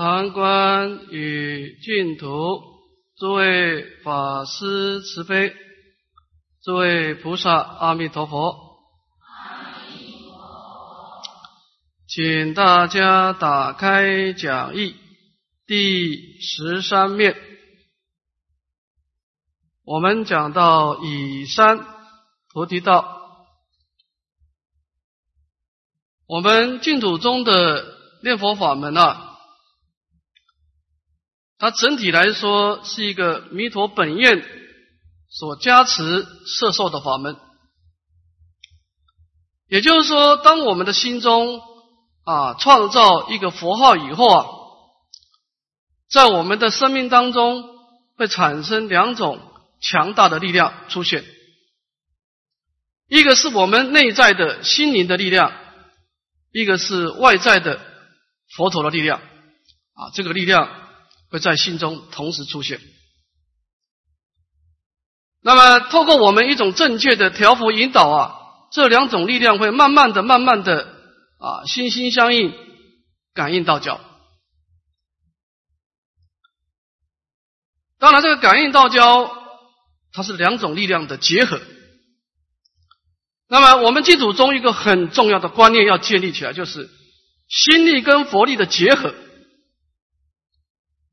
[0.00, 2.62] 常观与净土，
[3.16, 5.52] 诸位法师慈悲，
[6.62, 8.78] 诸位菩萨阿弥陀佛。
[12.06, 14.94] 请大家打开讲义
[15.66, 17.34] 第十三面，
[19.82, 21.84] 我们讲到以山
[22.52, 23.20] 菩提道，
[26.28, 27.84] 我们净土中的
[28.22, 29.24] 念佛法门啊。
[31.60, 34.44] 它整体来说是一个弥陀本愿
[35.28, 37.36] 所加持摄受的法门，
[39.68, 41.60] 也就是说，当我们的心中
[42.22, 44.46] 啊创造一个佛号以后啊，
[46.08, 47.64] 在我们的生命当中
[48.16, 49.40] 会产生两种
[49.80, 51.24] 强大的力量出现，
[53.08, 55.52] 一个是我们内在的心灵的力量，
[56.52, 57.80] 一个是外在的
[58.54, 60.86] 佛陀的力量啊，这个力量。
[61.30, 62.80] 会在心中同时出现。
[65.40, 68.34] 那么，透过我们一种正确的调伏引导啊，
[68.72, 70.82] 这两种力量会慢慢的、慢慢的
[71.38, 72.52] 啊，心心相印，
[73.34, 74.00] 感应道交。
[77.98, 79.32] 当然，这个感应道交，
[80.12, 81.60] 它是两种力量的结合。
[83.48, 86.90] 那么，我们净土中一个很重要的观念要建立起来，就是
[87.48, 89.14] 心力跟佛力的结合。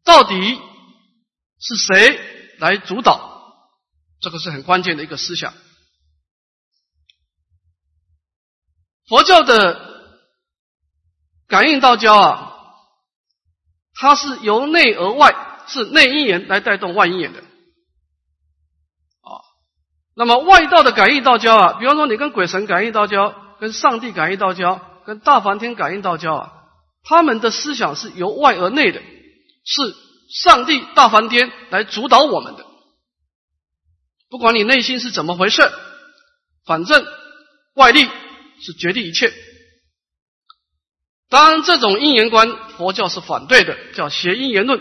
[0.05, 0.61] 到底
[1.59, 3.33] 是谁来主导？
[4.21, 5.53] 这个是很关键的一个思想。
[9.07, 9.79] 佛教的
[11.47, 12.55] 感应道交啊，
[13.93, 15.35] 它是由内而外，
[15.67, 17.39] 是内因缘来带动外因缘的。
[17.39, 19.29] 啊，
[20.15, 26.53] 那么外道的感应道交啊，比方说你跟鬼神感应道交，跟上帝感应道交，跟大梵天感应道交啊，
[27.03, 29.01] 他们的思想是由外而内的。
[29.65, 29.95] 是
[30.29, 32.65] 上帝大梵天来主导我们的，
[34.29, 35.69] 不管你内心是怎么回事，
[36.65, 37.05] 反正
[37.73, 38.07] 外力
[38.61, 39.33] 是决定一切。
[41.27, 44.79] 当然，这种因缘观，佛教是反对的，叫邪因缘论。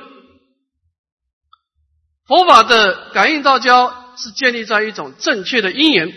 [2.27, 6.13] 佛法的感应道交是建立在一种正确的因缘，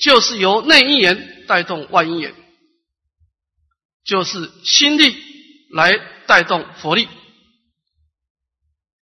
[0.00, 2.34] 就是由内因缘带动外因缘，
[4.04, 5.16] 就是心力
[5.72, 7.08] 来带动佛力。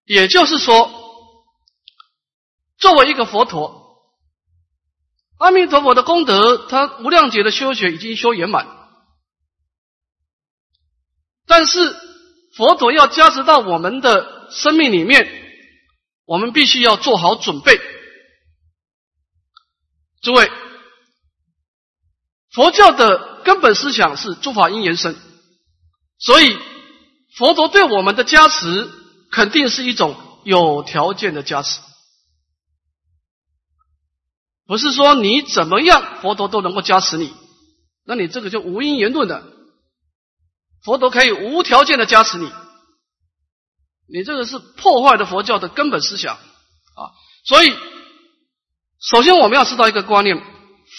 [0.08, 0.90] 也就是说，
[2.78, 4.00] 作为一个佛陀，
[5.38, 8.68] 阿弥陀佛的功德，他无量劫的修学已经修圆满。
[11.46, 11.94] 但是
[12.56, 15.30] 佛陀要加持到我们的生命里面，
[16.24, 17.78] 我们必须要做好准备。
[20.22, 20.50] 诸位，
[22.52, 25.18] 佛教的根本思想是诸法因缘生，
[26.18, 26.58] 所以
[27.36, 28.94] 佛陀对我们的加持。
[29.38, 31.80] 肯定是一种有条件的加持，
[34.66, 37.32] 不是说你怎么样佛陀都能够加持你，
[38.04, 39.44] 那你这个就无因言论的。
[40.84, 42.52] 佛陀可以无条件的加持你，
[44.08, 47.14] 你这个是破坏的佛教的根本思想啊！
[47.46, 47.72] 所以，
[49.00, 50.42] 首先我们要知道一个观念：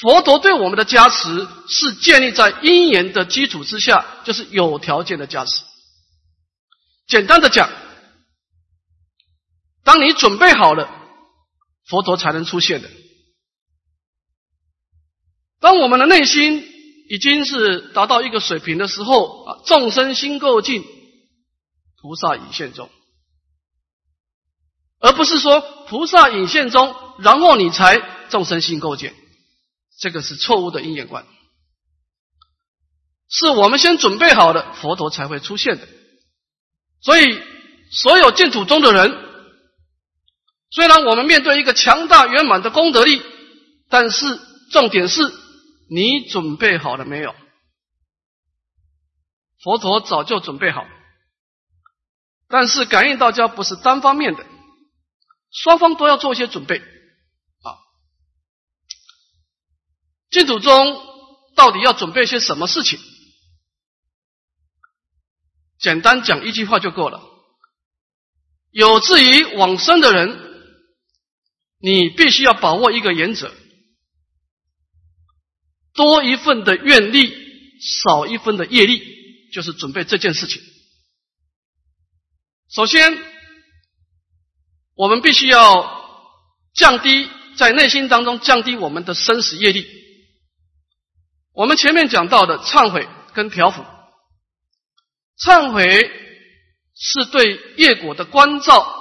[0.01, 5.65] 佛陀对我们的加持是建立在因缘的基础之下，就是有条件的加持。
[7.09, 7.69] 简单的讲。
[9.89, 10.87] 当你准备好了，
[11.87, 12.91] 佛陀才能出现的。
[15.61, 16.63] 当我们的内心
[17.09, 20.85] 已经是达到一个水平的时候啊，众生心够尽，
[22.03, 22.91] 菩萨已现中，
[25.01, 27.97] 而不是说菩萨已现中，然后你才
[28.29, 29.15] 众生心构建，
[29.99, 31.27] 这个是错误的因缘观。
[33.31, 35.89] 是我们先准备好了，佛陀才会出现的。
[37.01, 37.43] 所以，
[37.91, 39.28] 所有净土中的人。
[40.71, 43.23] 虽然我们面对一个强大圆满的功德力，
[43.89, 44.39] 但是
[44.71, 45.23] 重点是
[45.89, 47.35] 你准备好了没有？
[49.63, 50.87] 佛陀早就准备好，
[52.49, 54.45] 但是感应道交不是单方面的，
[55.51, 57.75] 双方都要做一些准备啊。
[60.31, 61.03] 净土中
[61.57, 63.01] 到底要准备些什么事情？
[65.79, 67.23] 简单讲一句话就够了：
[68.71, 70.48] 有志于往生的人。
[71.81, 73.55] 你必须要把握一个原则：
[75.95, 77.33] 多一份的愿力，
[77.81, 79.03] 少一份的业力，
[79.53, 80.61] 就是准备这件事情。
[82.71, 83.17] 首先，
[84.95, 86.29] 我们必须要
[86.75, 89.87] 降低在内心当中降低我们的生死业力。
[91.53, 93.85] 我们前面讲到的忏悔跟调伏，
[95.41, 96.11] 忏悔
[96.95, 98.98] 是对业果的关照，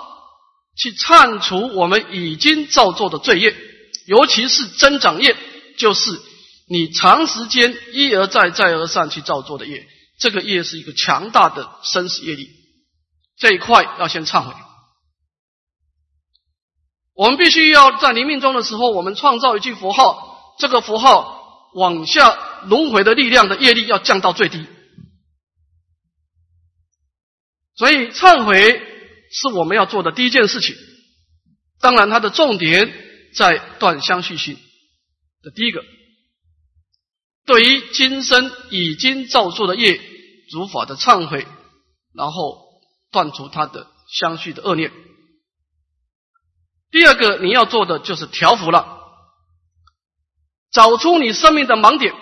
[0.78, 3.56] 去铲除我们已经造作的罪业，
[4.06, 5.36] 尤其是增长业，
[5.78, 6.22] 就是
[6.70, 9.88] 你长时间一而再、再而三去造作的业，
[10.20, 12.50] 这个业是一个强大的生死业力，
[13.38, 14.54] 这一块要先忏悔。
[17.16, 24.64] 我们必须要在临命终的时候，我们创造一句佛号，这个佛号往下轮回的力量的业力要降到最低。
[27.76, 28.82] 所以忏悔
[29.32, 30.76] 是我们要做的第一件事情。
[31.80, 32.92] 当然，它的重点
[33.34, 34.58] 在断相续心
[35.44, 35.84] 的第一个。
[37.46, 40.02] 对于今生已经造作的业，
[40.52, 41.48] 如法的忏悔，
[42.14, 42.82] 然后
[43.12, 44.92] 断除它的相续的恶念。
[46.92, 48.98] 第二个你要做的就是调伏了，
[50.72, 52.14] 找出你生命的盲点。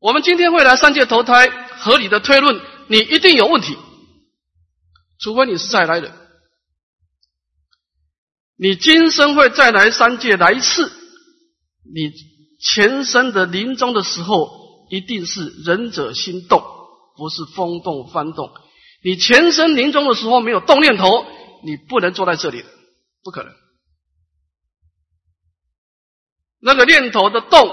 [0.00, 3.76] 我们今天会来三界投胎，合理的推论，你一定有问题，
[5.18, 6.12] 除非你是再来人。
[8.56, 10.90] 你今生会再来三界来一次，
[11.84, 12.12] 你
[12.60, 16.60] 前生的临终的时候，一定是仁者心动，
[17.16, 18.50] 不是风动幡动。
[19.04, 21.24] 你前生临终的时候没有动念头，
[21.64, 22.64] 你不能坐在这里。
[23.22, 23.52] 不可能，
[26.60, 27.68] 那个念头的动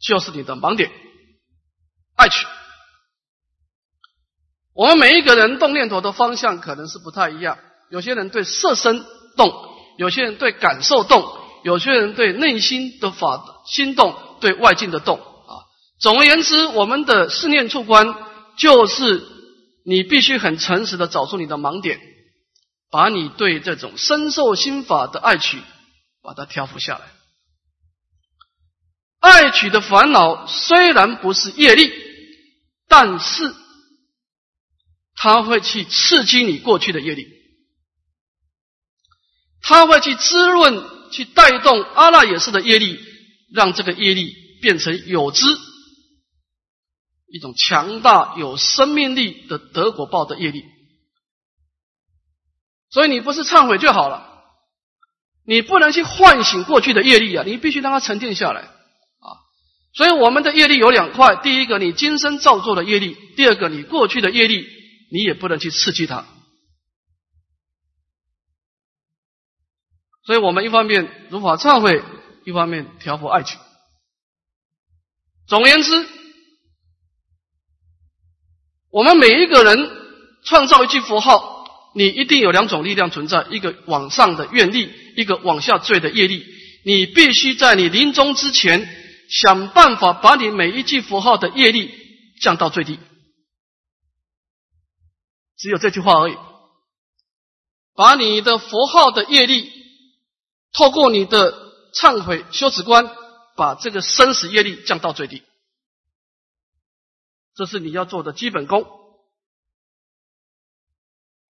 [0.00, 0.90] 就是你的盲点，
[2.16, 2.44] 爱取。
[4.76, 7.58] 我们每一个人动念头的方向可能是不太一样，
[7.90, 9.04] 有些人对色身
[9.36, 9.52] 动，
[9.96, 11.26] 有些人对感受动，
[11.64, 15.64] 有些人对内心的法心动，对外境的动啊。
[15.98, 18.14] 总而言之，我们的思念处观
[18.58, 19.26] 就是
[19.84, 21.98] 你必须很诚实的找出你的盲点。
[22.88, 25.58] 把你对这种深受心法的爱取，
[26.22, 27.00] 把它调伏下来。
[29.20, 31.92] 爱取的烦恼虽然不是业力，
[32.88, 33.52] 但是
[35.16, 37.26] 它会去刺激你过去的业力，
[39.62, 43.00] 它会去滋润、去带动阿赖耶识的业力，
[43.52, 45.46] 让这个业力变成有知，
[47.28, 50.64] 一种强大有生命力的德果报的业力。
[52.90, 54.44] 所以你不是忏悔就好了，
[55.44, 59.26] 你不能去唤醒过去的业力啊，你必须让它沉淀下来啊。
[59.94, 64.66] 所以我们的业力有两块，第一个你今生造作的业力，第二个你过去的业力，
[65.10, 66.26] 你也不能去刺激他。
[70.24, 72.02] 所以我们一方面如法忏悔，
[72.44, 73.58] 一方面调伏爱情。
[75.46, 76.06] 总而言之，
[78.90, 79.90] 我们每一个人
[80.44, 81.54] 创造一句佛号。
[81.94, 86.44] 你一定有两种力量存在，一个往上的愿力，一个往下坠的业力。
[86.84, 88.86] 你必须在你临终之前，
[89.30, 91.90] 想办法把你每一句佛号的业力
[92.38, 92.98] 降到最低。
[95.56, 96.36] 只有这句话而已。
[97.94, 99.72] 把你的佛号的业力，
[100.72, 101.52] 透过你的
[101.92, 103.10] 忏悔修持观，
[103.56, 105.42] 把这个生死业力降到最低。
[107.54, 108.82] 这是你要做的基本功。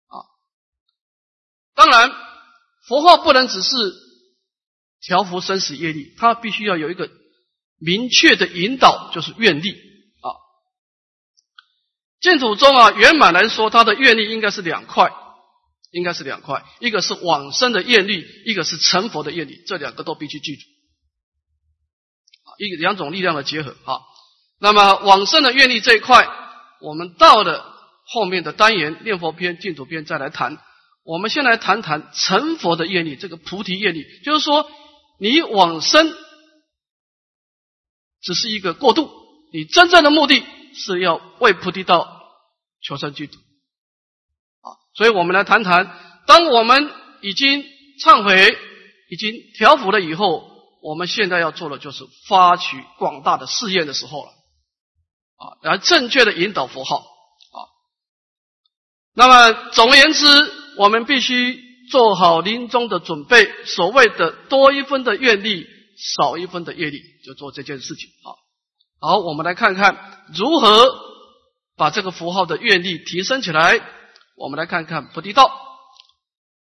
[0.06, 0.14] 啊
[1.74, 2.10] 当然，
[2.86, 3.74] 佛号不能只是
[5.00, 7.10] 调伏生死业力，它必须要有一个
[7.78, 9.85] 明确的引导，就是愿力。
[12.26, 15.12] 净土中啊，圆满来说，它的愿力应该是两块，
[15.92, 20.62] 应该是两块，一个是往生的愿力，一个是成佛的愿力，这两个都必须记住，
[22.58, 24.00] 一两种力量的结合啊。
[24.58, 26.28] 那么往生的愿力这一块，
[26.80, 27.64] 我们到了
[28.04, 30.58] 后面的单元念佛篇、净土篇再来谈。
[31.04, 34.68] 我们先来谈谈成佛的业力，这个菩提业力，就是说，
[35.20, 36.12] 你往生
[38.20, 39.08] 只是一个过渡，
[39.52, 40.42] 你真正的目的
[40.74, 42.15] 是要为菩提道
[42.86, 43.34] 求生净土。
[43.34, 46.90] 啊，所以我们来谈谈，当我们
[47.22, 47.64] 已经
[48.02, 48.56] 忏悔、
[49.10, 50.48] 已经调伏了以后，
[50.82, 54.30] 我们现在要做的就是发起广大的试验的时候了。
[55.36, 56.98] 啊，来正确的引导佛号。
[56.98, 57.58] 啊，
[59.14, 60.26] 那么总而言之。
[60.78, 61.58] 我们必须
[61.90, 65.66] 做好临终的准备，所谓的多一分的愿力，
[65.96, 68.36] 少一分的业力，就做这件事情啊。
[69.00, 71.05] 好，我们来看看如何
[71.76, 73.80] 把这个符号的愿力提升起来。
[74.36, 75.50] 我们来看看菩提道，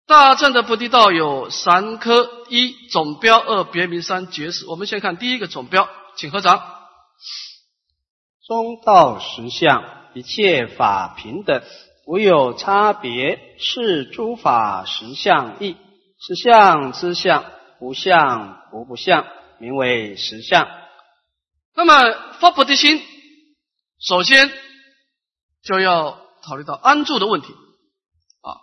[0.08, 4.66] 大正的菩提道有三科：一总标，二别名，三觉识。
[4.68, 6.62] 我们先看第一个总标，请合掌。
[8.48, 11.62] 中道实相，一切法平等。
[12.06, 15.76] 无有差别，是诸法实相义。
[16.20, 17.44] 实相之相，
[17.80, 19.26] 不相不不相，
[19.58, 20.68] 名为实相。
[21.76, 22.04] 那么
[22.40, 23.02] 发菩提心，
[24.00, 24.52] 首先
[25.66, 28.62] 就要考虑到安住的问题啊。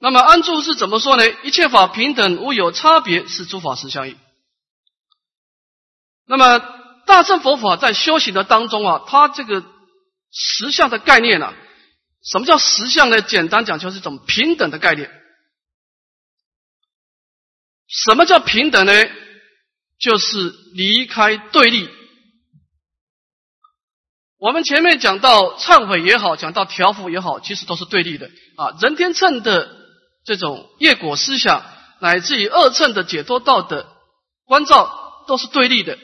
[0.00, 1.30] 那么安住是怎么说呢？
[1.44, 4.16] 一切法平等，无有差别，是诸法实相义。
[6.26, 6.58] 那么
[7.06, 9.62] 大乘佛法在修行的当中啊，它这个
[10.32, 11.52] 实相的概念呢，
[12.24, 13.20] 什么叫实相呢？
[13.20, 15.10] 简单讲就是一种平等的概念。
[17.86, 18.92] 什么叫平等呢？
[19.98, 21.99] 就是离开对立。
[24.40, 28.74] 我们前面讲到忏悔也好，讲到调伏也好，其实都是对立的啊。
[28.80, 29.68] 人天秤的
[30.24, 31.62] 这种业果思想，
[32.00, 33.86] 乃至于二乘的解脱道的
[34.46, 35.98] 关照，都是对立的。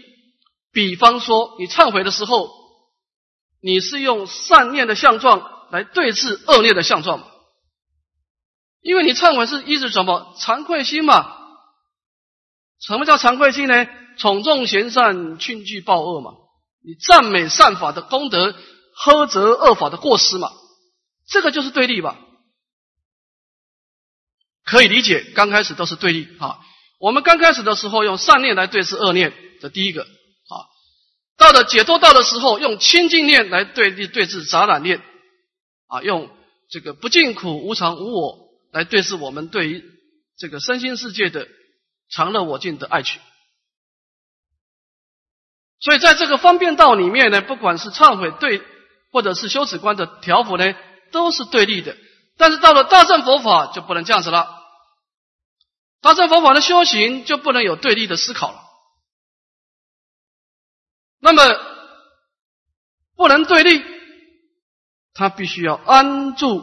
[0.70, 2.50] 比方说，你忏悔的时候，
[3.62, 7.26] 你是用善念的相状来对治恶念的相状？
[8.82, 11.38] 因为你忏悔是一直什么惭愧心嘛？
[12.80, 13.86] 什么叫惭愧心呢？
[14.18, 16.32] 宠重贤善，轻惧报恶嘛？
[16.86, 18.54] 你赞美善法的功德，
[18.94, 20.52] 呵责恶法的过失嘛？
[21.26, 22.16] 这个就是对立吧？
[24.64, 26.60] 可以理解，刚开始都是对立啊。
[27.00, 30.54] 我们刚开始的时候用善念来对治恶念，这第一个啊。
[31.36, 35.02] 到了解脱道的时候，用清净念来对立对治杂染念
[35.88, 36.30] 啊，用
[36.70, 39.84] 这个不净苦、无常、无我来对治我们对于
[40.38, 41.48] 这个身心世界的
[42.10, 43.18] 常乐我净的爱取。
[45.78, 48.62] 所以，在这个方便道里面呢，不管是忏悔对，
[49.12, 50.74] 或者是修止观的调伏呢，
[51.12, 51.96] 都是对立的。
[52.38, 54.48] 但是到了大乘佛法就不能这样子了，
[56.00, 58.62] 大乘佛法的修行就不能有对立的思考了。
[61.18, 61.42] 那么
[63.14, 63.82] 不能对立，
[65.14, 66.62] 他必须要安住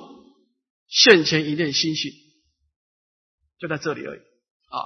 [0.88, 2.12] 现前一念心性，
[3.60, 4.78] 就在这里而已啊。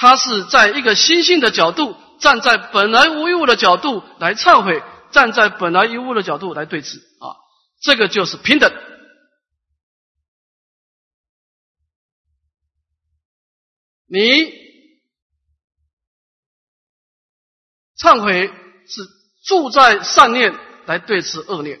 [0.00, 1.94] 他是在一个心性的角度。
[2.20, 7.32] 站在本来无一物的角度来忏悔，站在本来一物的角度来对峙啊，
[7.80, 8.70] 这个就是平等。
[14.06, 14.20] 你
[17.96, 18.48] 忏悔
[18.86, 19.00] 是
[19.46, 20.54] 住在善念
[20.84, 21.80] 来对峙恶念，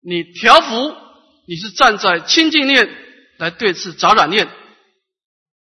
[0.00, 0.96] 你调伏
[1.46, 2.88] 你是站在清净念
[3.36, 4.48] 来对峙杂染念，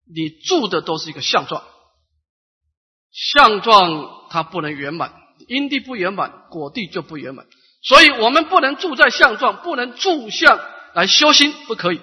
[0.06, 1.64] 你住的都是一个相状。
[3.12, 5.14] 相状它不能圆满，
[5.48, 7.48] 因地不圆满，果地就不圆满。
[7.82, 10.60] 所以我们不能住在相状，不能住相
[10.94, 12.02] 来修心，不可以。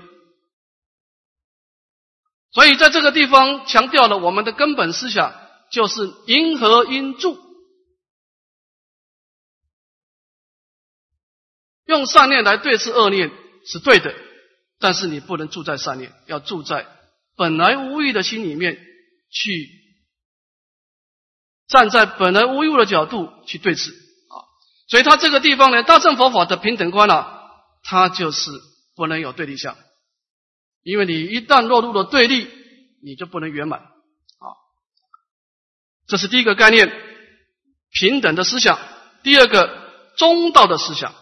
[2.52, 5.35] 所以在这个地方强调了我们的根本思想，
[5.71, 7.38] 就是因和因住，
[11.87, 13.30] 用善念来对治恶念
[13.64, 14.14] 是对的，
[14.78, 16.87] 但是你不能住在善念，要住在
[17.37, 18.79] 本来无欲的心里面
[19.31, 19.83] 去。
[21.69, 24.45] 站在本来无一物的角度去对峙啊，
[24.89, 27.25] 所以他这个地方呢，大乘佛法的平等观呢，
[27.83, 28.51] 它就是
[28.95, 29.75] 不能有对立相，
[30.83, 32.47] 因为你一旦落入了对立，
[33.03, 34.47] 你就不能圆满啊。
[36.07, 36.93] 这是第一个概念，
[37.91, 38.77] 平等的思想；
[39.23, 41.15] 第二个中道的思想，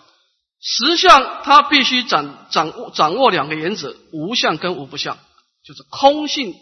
[0.58, 5.16] 实相它必须掌掌握掌握两个原则：无相跟无不相，
[5.62, 6.54] 就是空性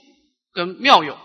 [0.53, 1.19] 跟妙有。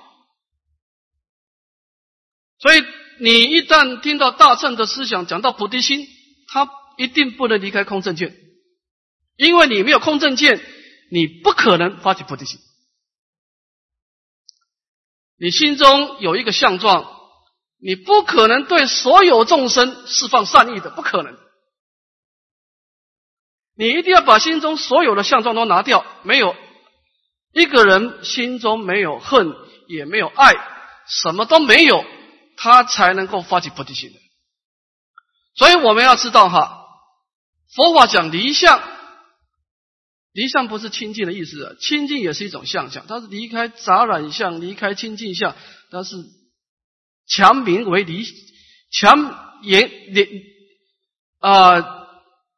[2.60, 2.84] 所以，
[3.20, 6.08] 你一旦听到大乘的思想讲到菩提心，
[6.48, 8.36] 他一定不能离开空正见，
[9.36, 10.62] 因为你没有空正见，
[11.12, 12.60] 你不可能发起菩提心。
[15.38, 17.06] 你心中有一个相状，
[17.80, 21.38] 你不可能对所有众生释放善意的，不可能。
[23.76, 26.56] 你一定要把心中所有的相状都拿掉，没有
[27.54, 29.54] 一个人心中没有恨，
[29.88, 30.54] 也没有爱，
[31.08, 32.04] 什么都没有。
[32.56, 34.20] 他才能够发起菩提心的，
[35.56, 36.86] 所以我们要知道哈，
[37.76, 38.80] 佛法讲离相，
[40.34, 45.56] 离相不是清净的意思，清净也是一种相相，它是离开杂染相，离开清净相，
[45.90, 46.16] 但是
[47.28, 48.24] 强名为离，
[48.92, 50.44] 强言离
[51.40, 51.84] 啊，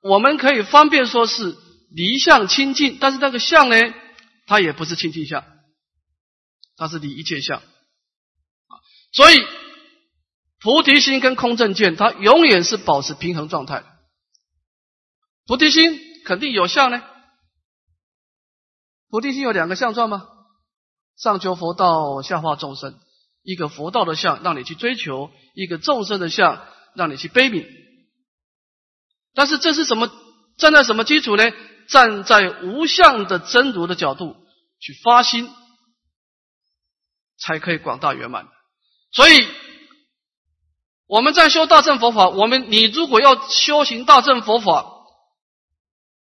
[0.02, 1.56] 我们可以方便说是
[1.90, 3.78] 离相清净，但是那个相呢，
[4.46, 5.44] 它也不是清净相，
[6.76, 8.74] 它是离一切相啊，
[9.12, 9.38] 所以。
[10.62, 13.84] 菩提心跟空正见，它永远是保持平衡状态。
[15.46, 17.04] 菩提心肯定有相呢。
[19.10, 20.28] 菩提心有两个相状吗？
[21.18, 23.00] 上求佛道，下化众生。
[23.44, 27.68] 一个佛道的相，让你去追求；一个众生的相，让你去悲悯。
[29.36, 30.10] 但是这是什么？
[30.58, 31.44] 站在什么基础呢？
[31.88, 34.36] 站在无相的真如的角度
[34.80, 35.50] 去发心，
[37.38, 38.48] 才可以广大圆满。
[39.12, 39.48] 所以。
[41.08, 44.92] 我们在修大乘佛法，我们你如果要修行大乘佛法，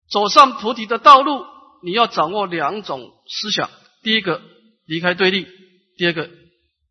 [0.10, 1.46] 走上菩提的道路，
[1.84, 3.70] 你要掌握两种思想：
[4.02, 4.42] 第一个
[4.88, 5.46] 离开对立；
[5.96, 6.28] 第二个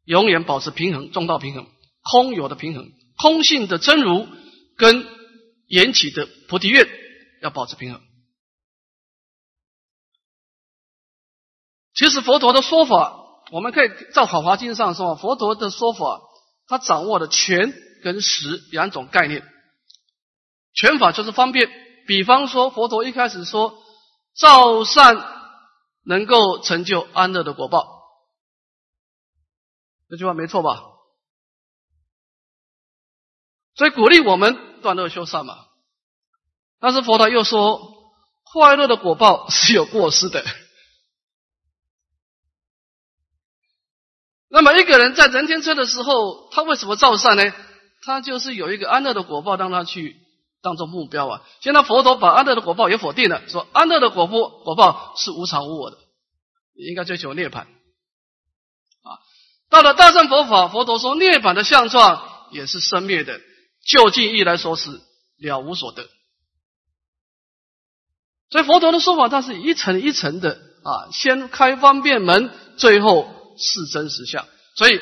[0.05, 1.67] 永远保持平衡，中道平衡，
[2.03, 4.29] 空有的平衡，空性的真如
[4.77, 5.05] 跟
[5.67, 6.89] 缘起的菩提愿
[7.43, 8.01] 要保持平衡。
[11.95, 13.19] 其实佛陀的说法，
[13.51, 16.21] 我们可以照《法华经》上说，佛陀的说法，
[16.67, 17.73] 他掌握了权
[18.03, 19.47] 跟实两种概念。
[20.75, 21.71] 权法就是方便，
[22.07, 23.75] 比方说佛陀一开始说，
[24.35, 25.23] 造善
[26.05, 27.87] 能够成就安乐的果报，
[30.09, 30.83] 这句话没错吧？
[33.75, 35.67] 所以鼓励我们断恶修善嘛。
[36.81, 38.13] 但是佛陀又说，
[38.45, 40.43] 快乐的果报是有过失的。
[44.55, 47.55] 那么一个人在人天车的时候，他为什么造善呢？
[48.03, 50.17] 他就是有一个安乐的果报让他去
[50.61, 51.43] 当做目标啊。
[51.61, 55.97] 现在佛陀把安乐的果报也否定了，说安乐的果报果报是无常无我的，
[56.75, 57.61] 应该追求涅槃。
[57.61, 59.19] 啊，
[59.71, 63.41] 到了大乘佛法，佛陀说涅槃的相状也是生灭的，
[63.87, 65.01] 就近义来说是
[65.39, 66.07] 了无所得。
[68.51, 73.41] 所以佛陀的说法，它是一层一层的啊，先开方便门，最后。
[73.59, 75.01] 是真实相，所以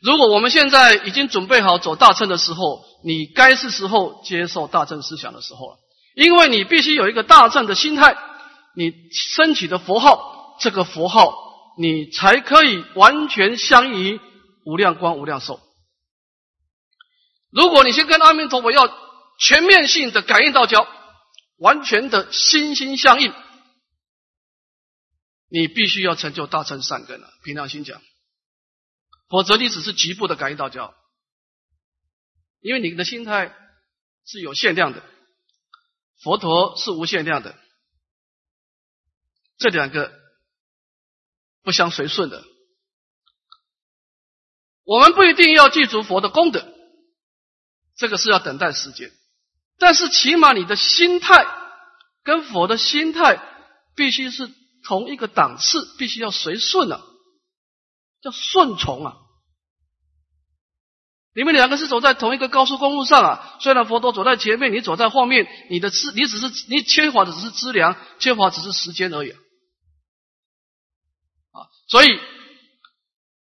[0.00, 5.76] 如果我们现在已经准备好走大乘的时候，你该是时候接受大乘思想的时候了。
[6.14, 8.16] 因为你必须有一个大乘的心态，
[8.76, 8.92] 你
[9.36, 11.34] 升起的佛号，这个佛号
[11.78, 14.18] 你才可以完全相依
[14.64, 15.60] 无量光无量寿。
[17.50, 18.88] 如果你先跟阿弥陀佛要
[19.38, 20.86] 全面性的感应道交，
[21.58, 23.32] 完全的心心相印。
[25.48, 28.02] 你必须要成就大乘善根了，凭良心讲，
[29.28, 30.92] 否则你只是局部的感应道交，
[32.58, 33.56] 因为你的心态
[34.24, 35.04] 是有限量的，
[36.20, 37.56] 佛陀是无限量的，
[39.56, 40.12] 这两个
[41.62, 42.44] 不相随顺的。
[44.82, 46.66] 我们不一定要记住佛的功德，
[47.94, 49.12] 这个是要等待时间，
[49.78, 51.46] 但是起码你的心态
[52.24, 53.40] 跟佛的心态
[53.94, 54.52] 必须是。
[54.86, 57.02] 同一个档次，必须要随顺啊，
[58.22, 59.16] 叫顺从啊。
[61.34, 69.36] 你们两个是走在同一个高速公路上啊，虽然佛陀走在前面，你走在后面，你的资，你只是你缺乏的只是资粮，缺乏只是时间而已啊。
[71.88, 72.08] 所以，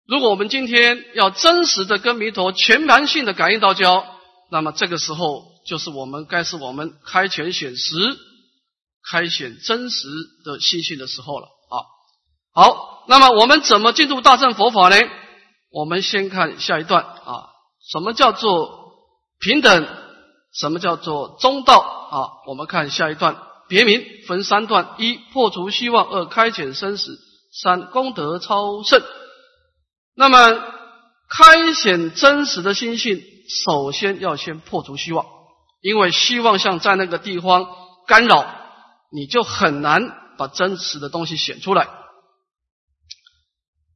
[0.05, 4.05] 如果我们今天要真实的跟弥陀全盘性的感应道交，
[4.51, 8.19] 那么这个时候就是我们该是我们开权显实。
[9.09, 10.07] 开显真实
[10.45, 11.75] 的信心的时候了啊！
[12.53, 14.95] 好，那么我们怎么进入大乘佛法呢？
[15.71, 17.49] 我们先看下一段啊，
[17.91, 18.93] 什么叫做
[19.39, 19.87] 平等？
[20.53, 21.79] 什么叫做中道？
[21.79, 27.17] 啊，我们看下一段，别名分三段：一破除希望，二开显生死，
[27.53, 29.01] 三功德超胜。
[30.13, 30.37] 那么
[31.29, 33.21] 开显真实的心性，
[33.65, 35.25] 首先要先破除希望，
[35.81, 37.67] 因为希望像在那个地方
[38.07, 38.60] 干扰。
[39.11, 41.87] 你就很难把真实的东西显出来。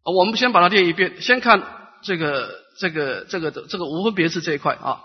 [0.03, 1.63] 我们先把它列一遍，先看
[2.03, 5.01] 这个这个这个的这个无分别智这一块啊。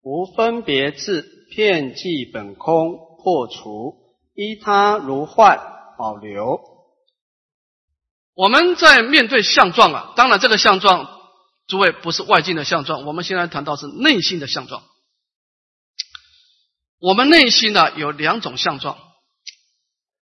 [0.00, 5.58] 无分别智，片计本空，破除依他如幻，
[5.98, 6.58] 保留。
[8.34, 11.08] 我们在面对相状啊，当然这个相状，
[11.66, 14.82] 诸位不是外境的相状，我们现在谈到是内心的相状。
[17.02, 18.96] 我们内心呢有两种相状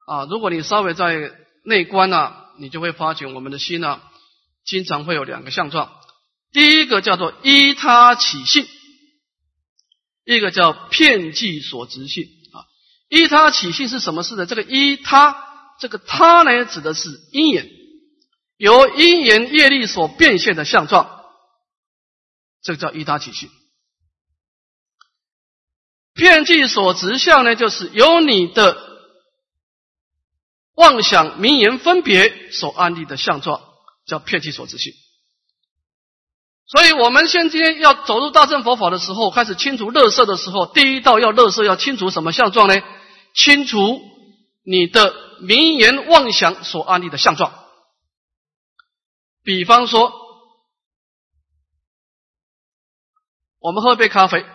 [0.06, 1.32] 啊，如果你稍微在
[1.66, 4.00] 内观呢，你就会发觉我们的心呢
[4.64, 5.92] 经常会有两个相状。
[6.52, 8.68] 第一个叫做依他起性，
[10.26, 12.62] 一个叫片计所执性啊。
[13.08, 14.46] 依他起性是什么事呢？
[14.46, 15.36] 这个依他，
[15.80, 17.68] 这个他呢指的是因缘，
[18.58, 21.24] 由因缘业力所变现的相状，
[22.62, 23.50] 这个叫依他起性。
[26.20, 28.78] 片计所执相呢，就是由你的
[30.76, 33.62] 妄想、名言、分别所安立的相状，
[34.06, 34.94] 叫片计所执性。
[36.68, 42.76] 所以，我们现今天要走入大乘佛法的时候，开始清除乐色的时候，第一道要乐色，要清除什么相状呢？
[43.34, 44.02] 清除
[44.64, 47.54] 你的名言妄想所安立的相状。
[49.42, 50.12] 比方说，
[53.60, 54.46] 我们喝杯咖啡。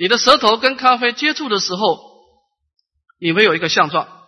[0.00, 2.24] 你的舌头跟咖啡接触的时候，
[3.18, 4.26] 你会有一个相状。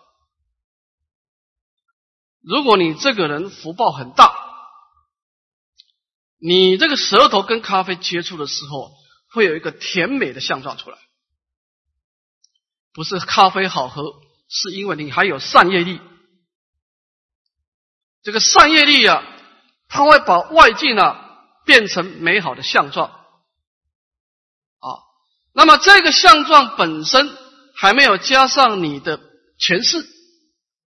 [2.42, 4.36] 如果你这个人福报很大，
[6.36, 8.92] 你这个舌头跟咖啡接触的时候，
[9.30, 10.98] 会有一个甜美的相状出来。
[12.92, 16.02] 不是咖啡好喝，是因为你还有善业力。
[18.20, 19.22] 这个善业力啊，
[19.88, 24.90] 它会把外境啊变成美好的相状啊。
[25.52, 27.30] 那么这个相状本身
[27.76, 29.20] 还没有加上你的
[29.58, 30.06] 前世，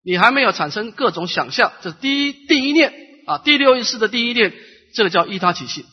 [0.03, 2.93] 你还没有产生各种想象，这第一第一念
[3.27, 4.53] 啊，第六意识的第一念，
[4.95, 5.85] 这个叫依他起性，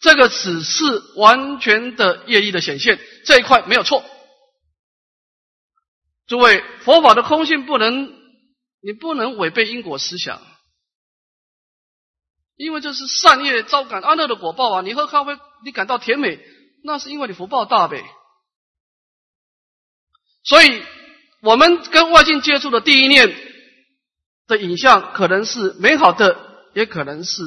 [0.00, 0.82] 这个只是
[1.16, 4.04] 完全的业力的显现，这一块没有错。
[6.26, 8.12] 诸位，佛法的空性不能，
[8.82, 10.40] 你不能违背因果思想。
[12.56, 14.82] 因为这是善业招感安乐的果报啊！
[14.82, 16.38] 你喝咖啡，你感到甜美，
[16.82, 18.04] 那是因为你福报大呗。
[20.42, 20.82] 所以，
[21.42, 23.34] 我们跟外境接触的第一念
[24.46, 26.36] 的影像，可能是美好的，
[26.74, 27.42] 也可能是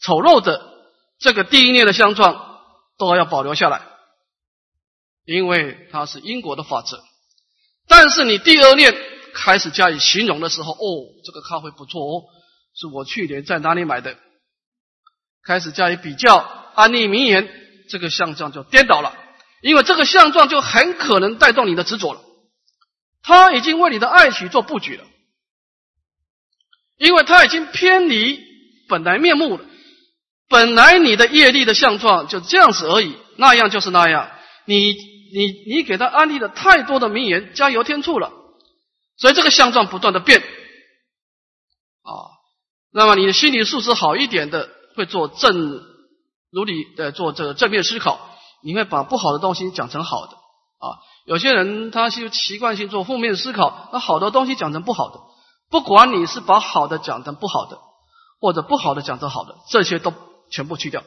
[0.00, 0.76] 丑陋的。
[1.18, 2.60] 这个第一念的相状，
[2.96, 3.82] 都要保留下来，
[5.24, 7.02] 因为它是因果的法则。
[7.88, 8.94] 但是你第二念
[9.34, 10.78] 开始加以形容的时候，哦，
[11.24, 12.24] 这个咖啡不错哦，
[12.74, 14.16] 是我去年在哪里买的。
[15.42, 16.36] 开始加以比较，
[16.74, 17.48] 安利名言，
[17.88, 19.16] 这个相状就颠倒了，
[19.62, 22.20] 因为这个相状就很可能带动你的执着了。
[23.22, 25.04] 他已经为你的爱情做布局了，
[26.98, 28.38] 因为他已经偏离
[28.88, 29.64] 本来面目了。
[30.48, 34.30] 本来你的业力的相状就这样子而已，那样就是那样。
[34.64, 38.32] 你你你给他安利了太多的名言，加油添醋了，
[39.16, 42.10] 所以这个相状不断的变啊。
[42.92, 44.76] 那么你的心理素质好一点的。
[44.98, 45.80] 会做正
[46.50, 48.18] 如理的做这个正面思考，
[48.62, 50.98] 你会把不好的东西讲成好的啊。
[51.26, 55.20] 有些人他是习惯性做负面思考，那好的东西讲成不好的，
[55.70, 57.78] 不管你是把好的讲成不好的，
[58.40, 60.12] 或者不好的讲成好的，这些都
[60.50, 61.02] 全部去掉。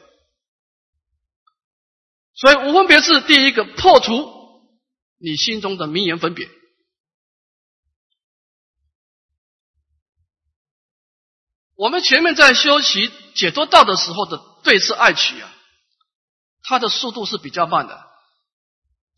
[2.34, 4.28] 所以五分别是第一个破除
[5.18, 6.48] 你心中的名言分别。
[11.76, 15.52] 我们前面在修习解脱道的时候的对治爱取啊，
[16.62, 17.98] 它的速度是比较慢的。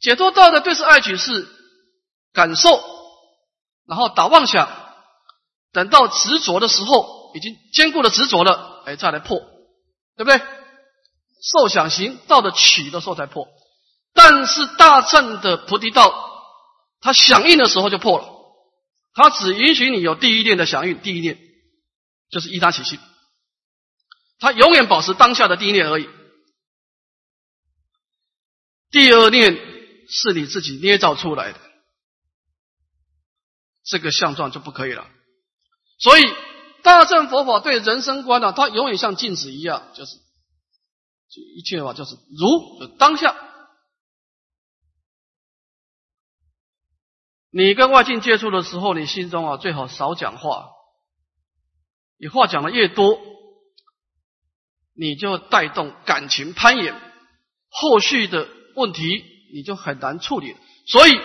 [0.01, 1.49] 解脱道的对治爱取是
[2.33, 2.83] 感受，
[3.87, 4.69] 然后打妄想，
[5.73, 9.39] 等到执着的时候，已经坚固的执着了，哎，再来破，
[10.17, 10.41] 对不对？
[11.43, 13.47] 受想行道的取的时候才破，
[14.15, 16.15] 但是大乘的菩提道，
[17.01, 18.29] 它响应的时候就破了，
[19.15, 21.39] 它只允许你有第一念的响应，第一念。
[22.31, 22.99] 就是依他起心，
[24.39, 26.09] 他永远保持当下的第一念而已，
[28.91, 29.55] 第二念
[30.09, 31.61] 是你自己捏造出来的，
[33.85, 35.09] 这个相状就不可以了。
[35.99, 36.23] 所以
[36.83, 43.37] 大乘佛法对人生观呢，它永远像镜子一样，就是就一切法就是如当下。
[47.51, 50.74] 你跟外境接触的时候，你心中啊最好少讲话。
[52.25, 53.21] 你话讲的越多，
[54.97, 56.99] 你就带动感情攀岩，
[57.69, 60.57] 后续的问题你就很难处理。
[60.87, 61.21] 所以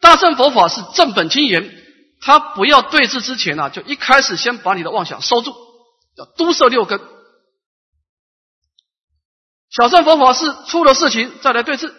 [0.00, 1.74] 大乘佛法是正本清源，
[2.20, 5.54] 他不要对峙之前呢，就一开始先把你的妄想收住，
[6.14, 7.00] 叫都摄六根。
[9.70, 11.90] 小乘佛法是出了事情再来对峙，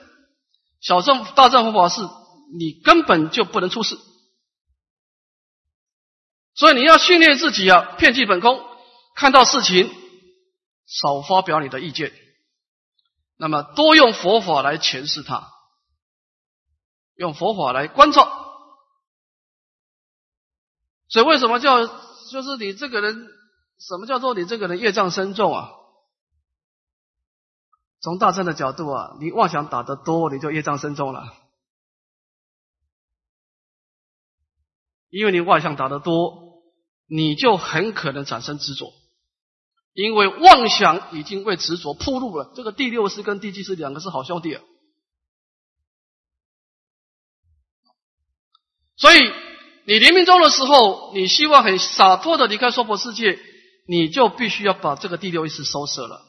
[0.80, 2.04] 小乘大乘佛法是
[2.56, 3.98] 你根本就不能出事。
[6.56, 8.66] 所以你要训练自己啊，片记本空，
[9.16, 9.94] 看到事情
[10.86, 12.14] 少发表你的意见，
[13.38, 15.52] 那么多用佛法来诠释它，
[17.16, 18.44] 用佛法来关照。
[21.10, 23.28] 所以为什么叫就是你这个人，
[23.78, 25.70] 什么叫做你这个人业障深重啊？
[28.00, 31.34] 从大乘的角度啊，你妄想打得多，你就业障深重了。
[35.10, 36.45] 因为你妄想打得多，
[37.08, 38.94] 你就很可能产生执着，
[39.94, 42.52] 因为妄想已经为执着铺路了。
[42.56, 44.62] 这个第六识跟第七识两个是好兄弟啊，
[48.98, 49.32] 所以
[49.86, 53.38] 你临命终的时候，你希望很洒脱的离开娑婆世界，
[53.88, 56.22] 你就必须要把这个第六意识收摄了，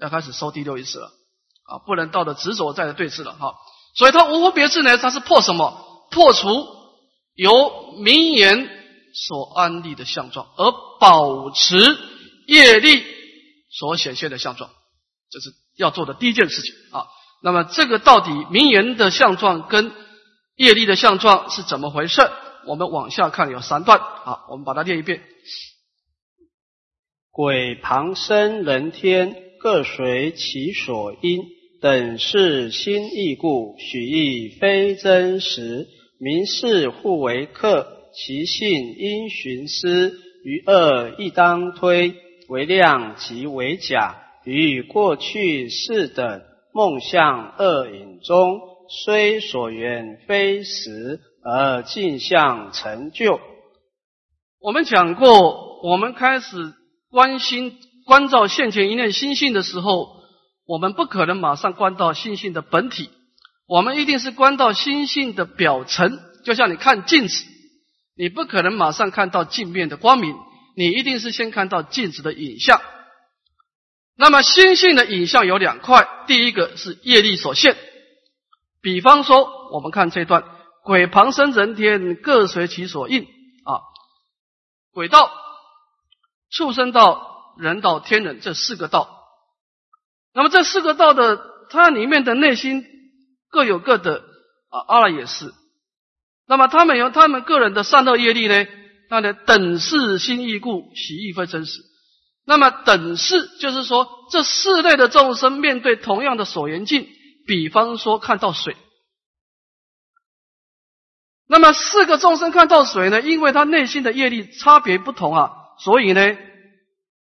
[0.00, 1.12] 要开始收第六意识了
[1.64, 3.54] 啊，不能到了执着再来对峙了哈。
[3.94, 6.08] 所以它无分别智呢，它是破什么？
[6.10, 6.82] 破除。
[7.34, 8.81] 由名言
[9.14, 11.76] 所安立的相状，而保持
[12.46, 13.04] 业力
[13.70, 14.70] 所显现的相状，
[15.30, 17.06] 这是要做的第一件事情啊。
[17.42, 19.92] 那么，这个到底名言的相状跟
[20.56, 22.22] 业力的相状是怎么回事？
[22.66, 25.22] 我们往下看有三段啊，我们把它念一遍：
[27.30, 31.42] 鬼旁生人天，各随其所因，
[31.80, 35.88] 等是心意故，许亦非真实。
[36.20, 40.18] 名是互为客，其性因寻思。
[40.44, 42.16] 于恶亦当推，
[42.48, 44.16] 为量即为假。
[44.44, 46.42] 于过去世等
[46.74, 48.58] 梦象恶影中，
[49.04, 53.38] 虽所缘非实，而镜像成就。
[54.60, 56.74] 我们讲过，我们开始
[57.08, 60.08] 关心、关照现前一念心性的时候，
[60.66, 63.10] 我们不可能马上关到心性的本体，
[63.68, 66.18] 我们一定是关到心性的表层。
[66.44, 67.44] 就像你看镜子，
[68.14, 70.36] 你不可能马上看到镜面的光明，
[70.76, 72.80] 你一定是先看到镜子的影像。
[74.16, 77.76] 那么心性的影像有两块，第一个是业力所现。
[78.82, 80.44] 比方说，我们看这段：
[80.84, 83.80] 鬼旁生人天，各随其所应啊。
[84.92, 85.32] 鬼道、
[86.50, 89.08] 畜生道、人道、天人这四个道。
[90.34, 92.84] 那么这四个道的它里面的内心
[93.50, 94.22] 各有各的
[94.68, 95.54] 啊，阿赖也是。
[96.46, 98.66] 那么他们有他们个人的善恶业力呢？
[99.08, 101.80] 那的等是心意故，喜亦非真实。
[102.46, 107.06] 那么等式就是说，这四类的众生面对同样的所缘境，
[107.46, 108.76] 比方说看到水，
[111.46, 113.20] 那么四个众生看到水呢？
[113.20, 116.36] 因为他内心的业力差别不同啊，所以呢，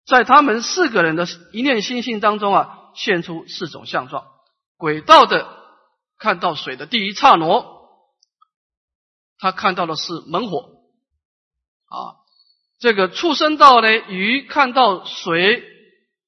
[0.07, 4.25] 在他们四个人的一念心性当中啊，现出四种相状。
[4.79, 5.47] 轨道的
[6.19, 7.76] 看到水的第一刹那，
[9.39, 10.59] 他看到的是猛火
[11.87, 12.23] 啊。
[12.79, 15.65] 这个畜生道呢，鱼看到水，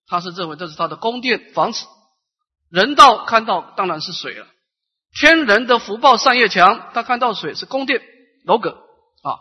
[0.06, 1.84] 他是认为这是他的宫殿房子；
[2.70, 4.46] 人道看到当然是水了。
[5.12, 8.00] 天人的福报善业强，他看到水是宫殿
[8.44, 8.70] 楼阁
[9.22, 9.40] 啊，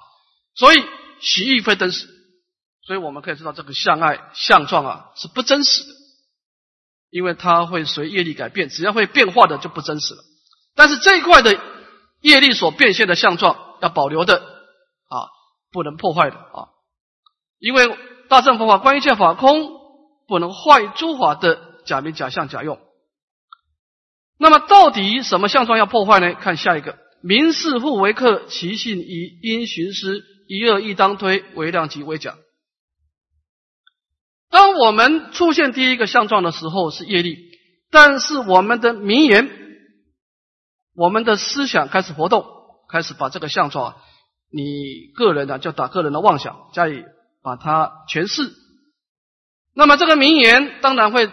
[0.56, 0.84] 所以
[1.22, 2.08] 喜意非真实。
[2.86, 5.94] 所以我们可以知道，这个相爱相状啊是不真实的，
[7.10, 10.24] 因为它会随业力改变，只要会变化的就不真实了。
[10.76, 11.58] 但是这一块的
[12.22, 15.30] 业力所变现的相状要保留的啊，
[15.72, 16.70] 不能破坏的啊。
[17.60, 17.98] 因为
[18.30, 19.72] 大乘佛法关于一切法空，
[20.28, 22.80] 不能坏诸法的假名假相假用。
[24.38, 26.36] 那么到底什么相状要破坏呢？
[26.36, 32.36] 看下一个：名是互为客，其性以因循师，一恶亦当推，为量即为假。
[34.50, 37.38] 当我们出现第一个相状的时候是业力，
[37.90, 39.67] 但是我们的名言、
[40.98, 42.46] 我们的思想开始活动，
[42.90, 43.96] 开始把这个相状，
[44.52, 47.06] 你个人的就打个人的妄想加以。
[47.44, 48.52] 把它诠释，
[49.74, 51.30] 那么这个名言当然会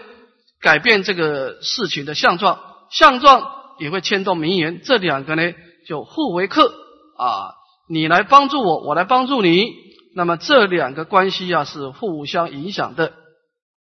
[0.61, 3.51] 改变这个事情的相状，相状
[3.81, 5.43] 也会牵动名言，这两个呢
[5.89, 6.73] 就互为克
[7.19, 7.51] 啊，
[7.89, 9.73] 你来帮助我，我来帮助你，
[10.15, 13.13] 那么这两个关系啊是互相影响的，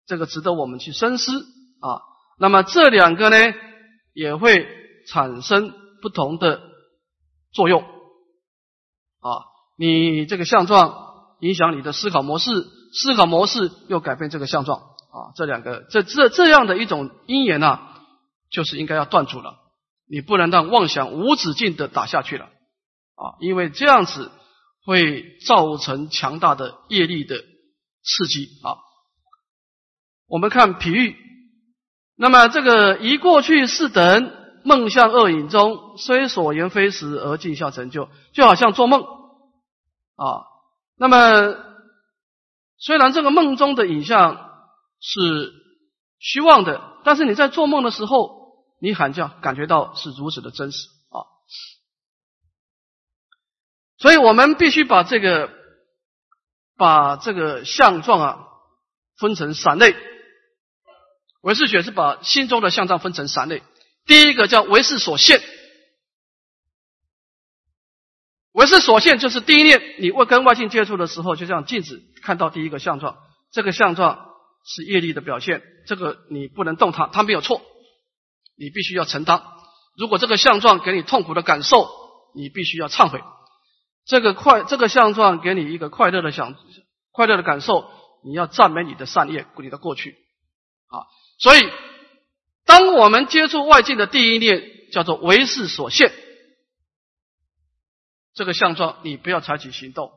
[0.08, 2.00] 这个值得我们去深思啊。
[2.40, 3.36] 那么这两个呢
[4.14, 4.66] 也会
[5.06, 6.60] 产生不同的
[7.52, 9.28] 作用啊，
[9.78, 11.04] 你这个相状。
[11.40, 12.50] 影响你的思考模式，
[12.94, 17.78] 思考模式又改变这个相状啊，这两个这这这样的一种因缘呢，
[18.50, 19.54] 就是应该要断除了。
[20.08, 24.32] 你不能让妄想无止境的打下去了啊，因为这样子
[24.86, 28.80] 会造成强大的业力的刺激啊。
[30.28, 31.16] 我们看比喻，
[32.16, 34.32] 那么这个一过去是等
[34.66, 40.42] 梦象恶影中，虽所言非实而尽孝成就，就好像做梦啊。
[40.96, 41.54] 那么，
[42.76, 44.50] 虽然这个梦中的影像
[45.00, 45.52] 是
[46.18, 51.22] 虚妄的，但是你在做梦的时候，你喊叫感觉到是如此的真实啊。
[53.98, 55.48] 所以我们必须把这个
[56.76, 58.46] 把这个相状啊
[59.16, 59.94] 分成三类。
[61.42, 63.62] 唯识学是把心中的相状分成三类，
[64.06, 65.40] 第一个叫唯识所现。
[68.52, 73.18] 唯识所现就是第一念，你外跟外境接触的时候，就像镜子看到第一个相状，
[73.52, 74.30] 这个相状
[74.64, 77.60] 是业力的表现，这个你不能动它，它没有错，
[78.56, 79.42] 你必须要承担。
[79.98, 81.86] 如果这个相状给你痛苦的感受，
[82.34, 83.22] 你必须要忏悔。
[84.06, 86.54] 这个快，这个相状给你一个快乐的想，
[87.12, 87.90] 快乐的感受，
[88.24, 90.12] 你要赞美你的善业，你的过去。
[90.88, 91.04] 啊，
[91.38, 91.60] 所以
[92.66, 96.12] 当我们接触外境的第一念，叫做唯识所现。
[98.34, 100.12] 这个相状，你不要采取行动。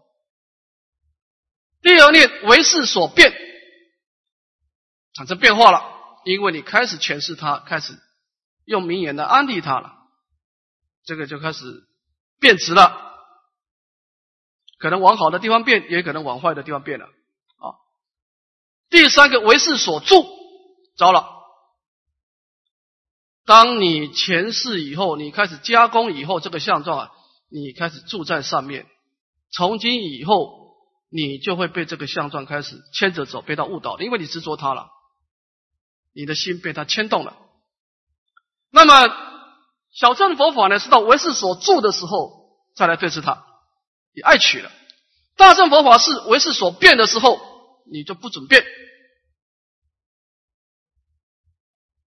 [1.82, 3.34] 第二念为事所变，
[5.14, 5.82] 产生变化了，
[6.26, 7.98] 因为你开始诠释它，开始
[8.66, 9.94] 用名言来安利它了，
[11.06, 11.88] 这个就开始
[12.42, 13.16] 变质了，
[14.78, 17.06] 可能往好的地方变，也可能往坏的地方变了。
[17.06, 17.80] 啊，
[18.90, 20.26] 第三个为事所住，
[20.98, 21.38] 糟了，
[23.50, 27.12] 当你前世以后，你开始加工以后，这个相状啊，
[27.50, 28.86] 你开始住在上面。
[29.52, 30.78] 从今以后，
[31.10, 34.92] 你就会被这个相状开始牵着走，被他误导，因为你执着他了，
[36.14, 37.38] 你的心被他牵动了。
[38.70, 39.08] 那么
[39.94, 43.44] 小乘佛法呢，是到唯识所住的时候再来对治他，
[44.14, 44.70] 你爱取了；
[45.38, 47.42] 大乘佛法是唯识所变的时候，
[47.92, 48.64] 你就不准变。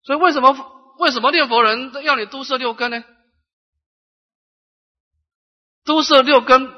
[0.03, 0.76] 所以为什么？
[1.00, 3.02] 为什么念佛人要你都摄六根呢？
[5.82, 6.70] 都摄六根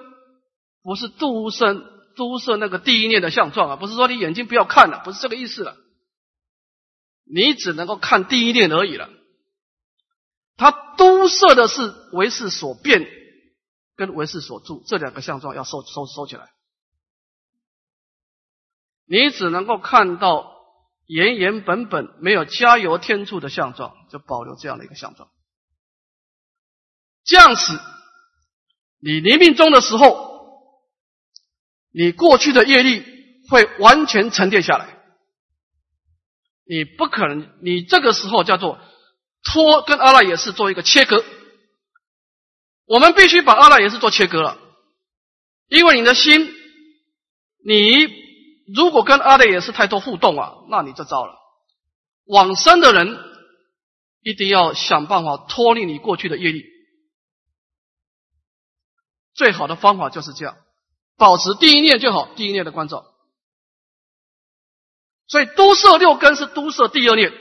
[0.81, 1.75] 不是都摄
[2.15, 5.77] 都摄那个第一念的相状啊，不是说你眼睛不要看了，不是这个意思了。
[7.25, 9.11] 你只能够看第一念而已了。
[10.57, 13.05] 他都摄的是为是所变
[13.97, 16.49] 跟为是所住这两个相状，要收收收起来。
[19.05, 20.52] 你只能够看到。
[21.13, 25.29] 原原本本没有加油添醋的相状，就保留这样的一个相状。
[27.23, 27.79] 这样子，
[28.99, 30.65] 你临命终的时候，
[31.93, 33.05] 你过去的业力
[33.51, 34.89] 会完全沉淀下来。
[36.65, 38.79] 你不可能，你这个时候叫做
[39.43, 41.23] 脱跟阿赖耶识做一个切割。
[42.87, 44.59] 我们必须把阿赖耶识做切割了，
[45.69, 46.55] 因为你的心，
[47.67, 48.22] 你。
[48.67, 51.35] 如果跟阿赖耶是太多互动啊，那你就糟了。
[52.25, 53.19] 往生的人
[54.21, 56.65] 一定要想办法脱离你过去的业力，
[59.35, 60.57] 最好的方法就是这样，
[61.17, 63.05] 保持第一念就好，第一念的关照。
[65.27, 67.33] 所以都摄六根是都摄第二念。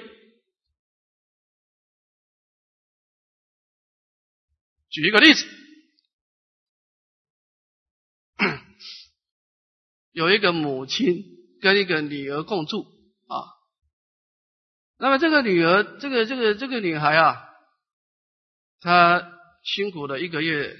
[4.89, 5.45] 举一个例子。
[10.11, 11.23] 有一个母亲
[11.61, 12.83] 跟一个女儿共住
[13.27, 13.47] 啊，
[14.97, 17.43] 那么这个女儿，这个这个这个女孩啊，
[18.81, 19.21] 她
[19.63, 20.75] 辛苦了一个月，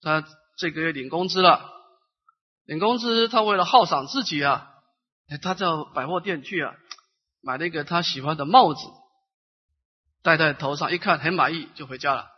[0.00, 0.24] 她
[0.56, 1.68] 这个月领工资了，
[2.64, 4.70] 领工资，她为了犒赏自己啊，
[5.42, 6.74] 她到百货店去啊，
[7.42, 8.80] 买了一个她喜欢的帽子，
[10.22, 12.28] 戴在头上，一看很满意，就回家了。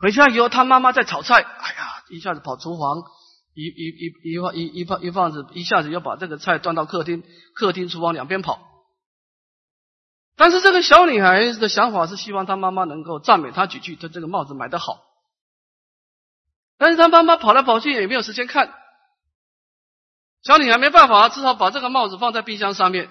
[0.00, 3.04] 回家以后，她妈妈在炒菜，哎呀，一下子跑厨房。
[3.58, 8.60] 一一一一放一一放一放子一下子要把这个菜端到客厅，客厅厨房两边跑。
[10.36, 15.02] 但是这个小女孩的想法是希望她妈妈能够赞美她几句，她这个帽子买的好。
[16.76, 18.72] 但是她妈妈跑来跑去也没有时间看，
[20.44, 23.10] 小女孩没办法，只好把这个帽子放在冰箱上面。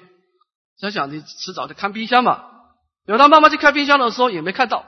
[0.78, 2.46] 想想你迟早得看冰箱嘛，
[3.06, 4.86] 有她妈妈去开冰箱的时候也没看到。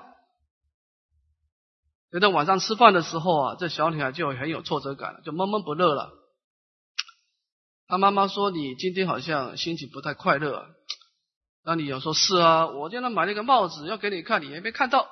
[2.12, 6.12] 等到晚上吃饭的时候啊，这小女孩就很有挫折感了，就闷闷不乐了。
[7.88, 10.66] 她妈妈说：“你今天好像心情不太快乐。”
[11.66, 15.08] 那你有说：“是啊，我今天买了一个帽子要给你看，你也没看到，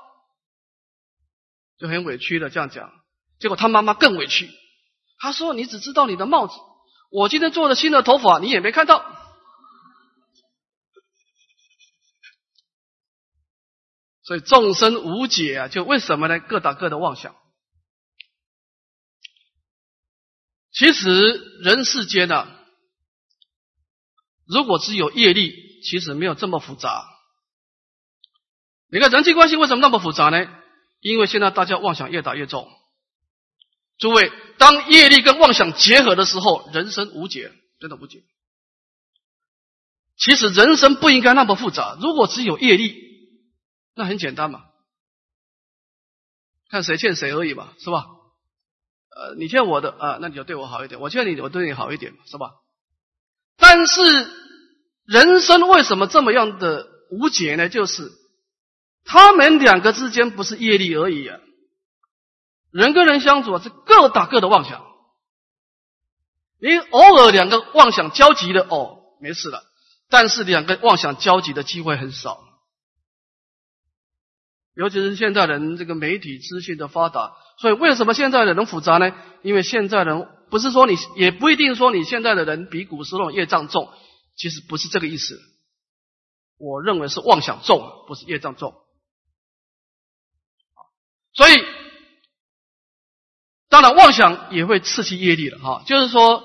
[1.78, 2.92] 就很委屈的这样讲。”
[3.40, 4.50] 结果她妈妈更委屈，
[5.20, 6.54] 她说：“你只知道你的帽子，
[7.12, 9.04] 我今天做的新的头发你也没看到。”
[14.28, 16.38] 所以众生无解啊，就为什么呢？
[16.38, 17.34] 各打各的妄想。
[20.74, 21.10] 其实
[21.64, 22.46] 人世间呢，
[24.46, 27.08] 如果只有业力，其实没有这么复杂。
[28.92, 30.46] 你看人际关系为什么那么复杂呢？
[31.00, 32.70] 因为现在大家妄想越打越重。
[33.98, 38.26] 诸位，当业力跟妄想结合的时候，人生无解，真的无解。
[40.18, 41.98] 其实人生不应该那么复杂。
[42.02, 43.07] 如果只有业力，
[43.98, 44.66] 那很简单嘛，
[46.70, 48.06] 看谁欠谁而已嘛，是吧？
[49.10, 52.52] 呃，你欠我的啊，那你就对我好一点；我欠你，我对你好一点，是吧？
[53.58, 54.30] 但是
[55.04, 57.70] 人生为什么这么样的无解呢？
[57.70, 58.12] 就是
[59.04, 61.40] 他们两个之间不是业力而已啊，
[62.70, 64.86] 人跟人相处是各打各的妄想。
[66.62, 69.64] 你偶尔两个妄想交集的，哦，没事了；
[70.08, 72.44] 但是两个妄想交集的机会很少。
[74.78, 79.12] 尤其是现在人这个媒体资讯的发达，所以为什么现在的人复杂呢？
[79.42, 83.90] 因为现在人不是说你，也不一定说你现在的人比古时候业障重，
[84.36, 85.40] 其实不是这个意思。
[86.60, 88.76] 我认为是妄想重，不是业障重。
[91.34, 91.54] 所以，
[93.70, 95.82] 当然妄想也会刺激业力了哈。
[95.88, 96.44] 就是说，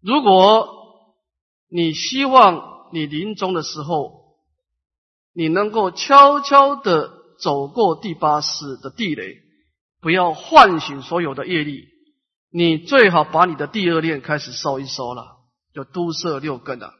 [0.00, 0.68] 如果
[1.68, 4.36] 你希望你临终的时候，
[5.34, 7.20] 你能够悄悄的。
[7.42, 9.42] 走过第八世的地雷，
[10.00, 11.88] 不要唤醒所有的业力。
[12.50, 15.40] 你最好把你的第二念开始收一收了，
[15.74, 16.94] 就都摄六根了。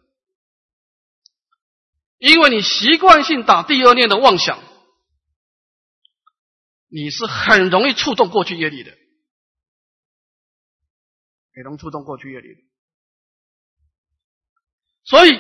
[2.18, 4.58] 因为你习惯性打第二念的妄想，
[6.88, 8.92] 你是很容易触动过去业力的，
[11.54, 12.60] 很容易触动过去业力的。
[15.04, 15.32] 所以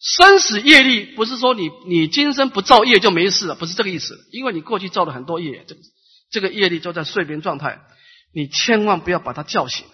[0.00, 4.18] 生死业力不是说你你今生不造业就没事了，不是这个意思。
[4.32, 5.80] 因为你过去造了很多业，这个
[6.30, 7.82] 这个业力就在睡眠状态，
[8.32, 9.84] 你千万不要把它叫醒，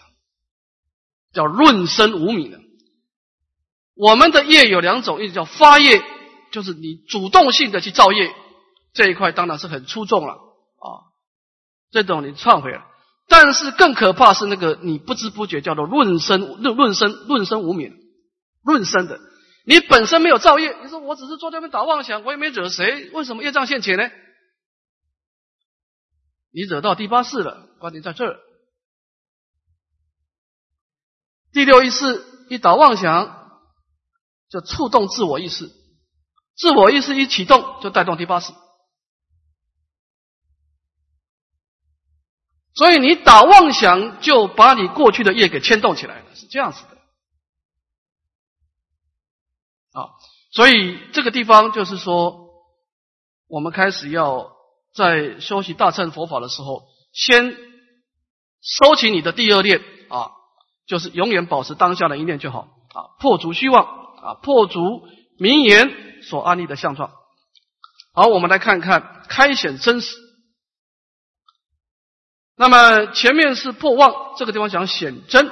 [1.32, 2.60] 叫润生无明的。
[3.96, 6.00] 我们的业有两种，一种叫发业，
[6.52, 8.32] 就是你主动性的去造业，
[8.92, 11.10] 这一块当然是很出众了啊，
[11.90, 12.84] 这种你忏悔了。
[13.26, 17.92] 但是更可怕是那个你不知不觉叫做润生润润生润生无明。
[18.62, 19.20] 论生的，
[19.68, 24.08] 你本身没有造业，你说我只是坐这边打妄想，我也没惹谁，为什么业障现前呢？
[26.52, 28.38] 你惹到第八世了，关键在这儿。
[31.52, 33.60] 第六意识一打妄想，
[34.48, 35.68] 就触动自我意识，
[36.56, 38.52] 自我意识一启动，就带动第八世。
[42.76, 46.95] 所以你打妄想，就把你过去的业给牵动起来了，是这样子的。
[49.96, 50.12] 啊，
[50.52, 52.50] 所以这个地方就是说，
[53.48, 54.52] 我们开始要
[54.94, 56.82] 在修习大乘佛法的时候，
[57.14, 57.56] 先
[58.60, 59.80] 收起你的第二念
[60.10, 60.32] 啊，
[60.86, 63.84] 就是永远保持当下的一念就好啊，破除虚妄
[64.22, 64.80] 啊，破除
[65.38, 67.10] 名言所安立的相状。
[68.12, 70.14] 好，我们来看看开显真实。
[72.54, 75.50] 那么前面是破妄，这个地方讲显真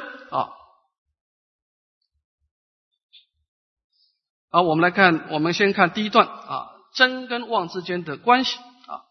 [4.55, 9.03] 好，我们来看，我们先看第一段啊，真跟妄之间的关系啊。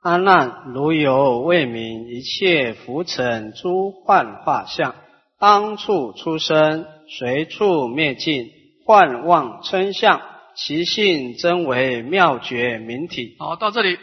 [0.00, 4.94] 阿难，如有未明一切浮尘诸幻化相，
[5.40, 8.48] 当处出生，随处灭尽，
[8.86, 10.22] 幻妄称相，
[10.54, 13.34] 其性真为妙觉明体。
[13.40, 13.98] 好，到这里，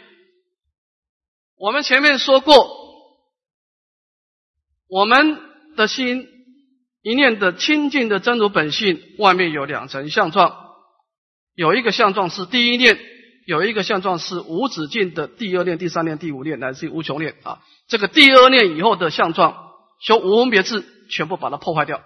[1.56, 2.54] 我们前面说过，
[4.86, 5.38] 我们
[5.78, 6.35] 的心。
[7.06, 10.74] 一念的清净的真如本性，外面有两层相状，
[11.54, 12.98] 有一个相状是第一念，
[13.46, 17.62] 有一个相状是无止境的第二念、第三念、第五念，乃至于无穷念啊。
[17.86, 22.02] 这个第二念以后的相状，修无分别智，全部把它破坏掉，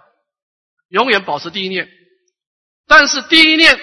[0.89, 1.89] 永远保持第一念。
[2.85, 3.79] 但是第一念，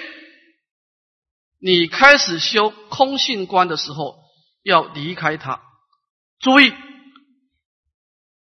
[1.59, 4.19] 你开始修空性观的时候，
[4.63, 5.61] 要离开它。
[6.39, 6.71] 注意，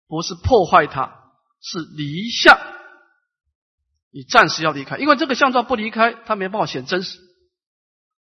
[0.08, 1.18] 不是破坏它。
[1.62, 2.58] 是离相，
[4.12, 7.20] 你暂时要离开，因为这个相状不离开，它没办法显真实。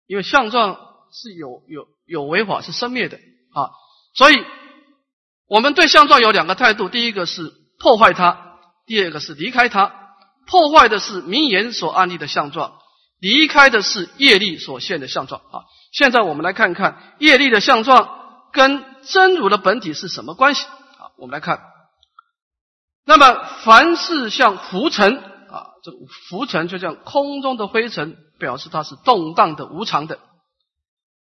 [0.07, 0.76] 因为相状
[1.12, 3.70] 是有有有违法，是生灭的啊。
[4.14, 4.45] 所以，
[5.47, 9.95] 我们对相状有两个态度：第一个是破坏它，第二个是离开它。
[10.47, 12.78] 破坏的是名言所安立的相状，
[13.20, 15.62] 离开的是业力所现的相状啊。
[15.93, 21.14] 现在我们来看看业力的相状跟真如的本体是什么关系啊？
[21.16, 21.61] 我们来看。
[23.05, 25.90] 那么，凡是像浮尘啊，这
[26.28, 30.18] 浮尘就像空中的灰尘，表示它是动荡的、无常的。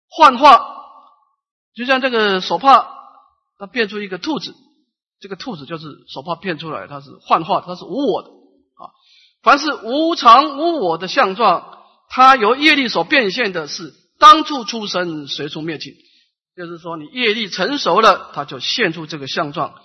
[0.09, 0.65] 幻化，
[1.75, 2.87] 就像这个手帕，
[3.59, 4.55] 它变出一个兔子，
[5.19, 8.89] 这个兔子就是手帕变出来，它是幻化，它是无我的啊。
[9.43, 11.77] 凡是无常无我的相状，
[12.09, 15.93] 它由业力所变现的是当处出生，随处灭尽。
[16.55, 19.75] 就是说，你业力成熟了，它就现出这个相状。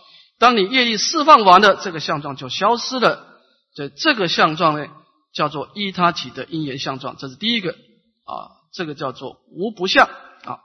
[0.43, 3.29] 当你业力释放完了，这个相状就消失了。
[3.77, 4.89] 这这个相状呢，
[5.33, 10.59] 叫做依他起的因缘相状，这是第一个啊，这个叫做无不相啊。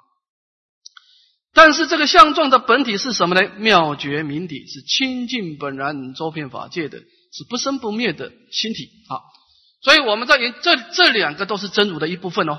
[1.53, 3.51] 但是这个相状的本体是什么呢？
[3.57, 6.97] 妙觉明体，是清净本然周遍法界的，
[7.31, 9.21] 是不生不灭的心体啊。
[9.83, 12.53] 所以我们在这这两个都是真如的一部分哦。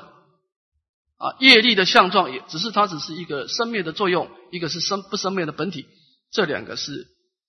[1.17, 5.85] 啊，业力的相状也只是它只是一个生灭的作用，一个是生不生灭的本体。
[6.31, 7.07] 这两个是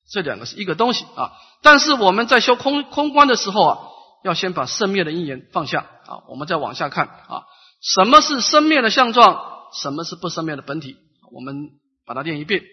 [0.09, 3.79] 这两个是一个东西啊，但是我们在修空空观的时候啊，
[4.23, 7.43] 要先把生灭的因缘放下啊，我们再往下看啊，
[7.81, 9.41] 什么是生灭的相状，
[9.73, 10.97] 什么是不生灭的本体，
[11.31, 11.69] 我们
[12.05, 12.63] 把它念一遍。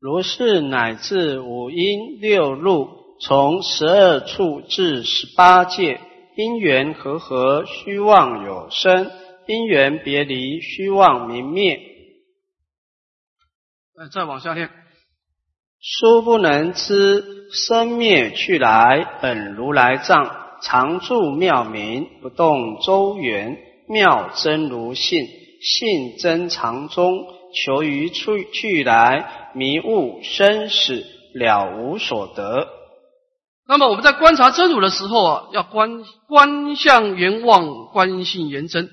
[0.00, 2.88] 如是乃至五阴六路，
[3.20, 6.00] 从十二处至十八界，
[6.36, 9.06] 因缘和合，虚妄有生；
[9.48, 11.87] 因缘别离，虚妄明灭。
[14.06, 14.70] 再往下念，
[15.80, 25.26] 殊不能知生灭去来，本如来藏常住妙明，不动周圆，妙真如性，
[25.60, 32.68] 性真常中，求于去去来，迷悟生死，了无所得。
[33.66, 38.88] 那么我们在观察真如的时候啊，要观观相圆望，观性圆真。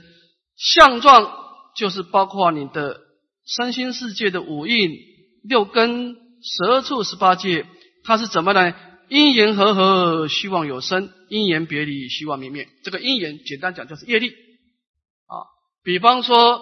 [0.58, 1.32] 相状
[1.76, 2.98] 就是包括你的
[3.46, 4.98] 身心世界的五蕴、
[5.44, 7.66] 六根、十二处、十八界，
[8.04, 8.74] 它是怎么呢？
[9.08, 12.68] 因缘和合，希望有生；因缘别离，希望泯灭。
[12.84, 15.46] 这个因缘，简单讲就是业力啊。
[15.84, 16.62] 比方说，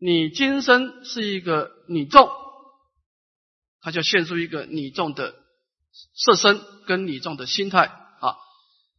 [0.00, 2.28] 你今生是一个女众，
[3.80, 5.34] 它就现出一个女众的。
[6.14, 8.36] 色身跟你众的心态啊，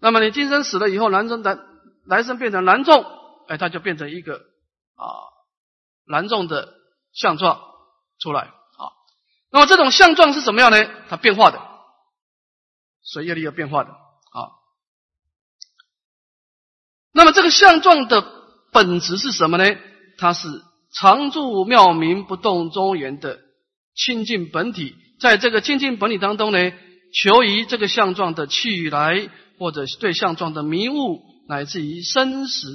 [0.02, 1.58] 那么你今生死了以后，男众男
[2.06, 3.06] 来生变成男众，
[3.48, 5.06] 哎，他就变成一个啊
[6.08, 6.74] 男众的
[7.14, 7.62] 相状
[8.20, 8.84] 出来啊。
[9.52, 10.78] 那么这种相状是什么样呢？
[11.10, 11.62] 它变化的，
[13.02, 14.40] 随业力有变化的啊。
[17.12, 18.22] 那么这个相状的
[18.72, 19.66] 本质是什么呢？
[20.18, 20.48] 它是
[20.94, 23.40] 常住妙明不动中缘的
[23.96, 26.72] 清净本体，在这个清净本体当中呢。
[27.12, 32.68] 求于这个相状的去来，或者对相状的迷雾，乃至于生死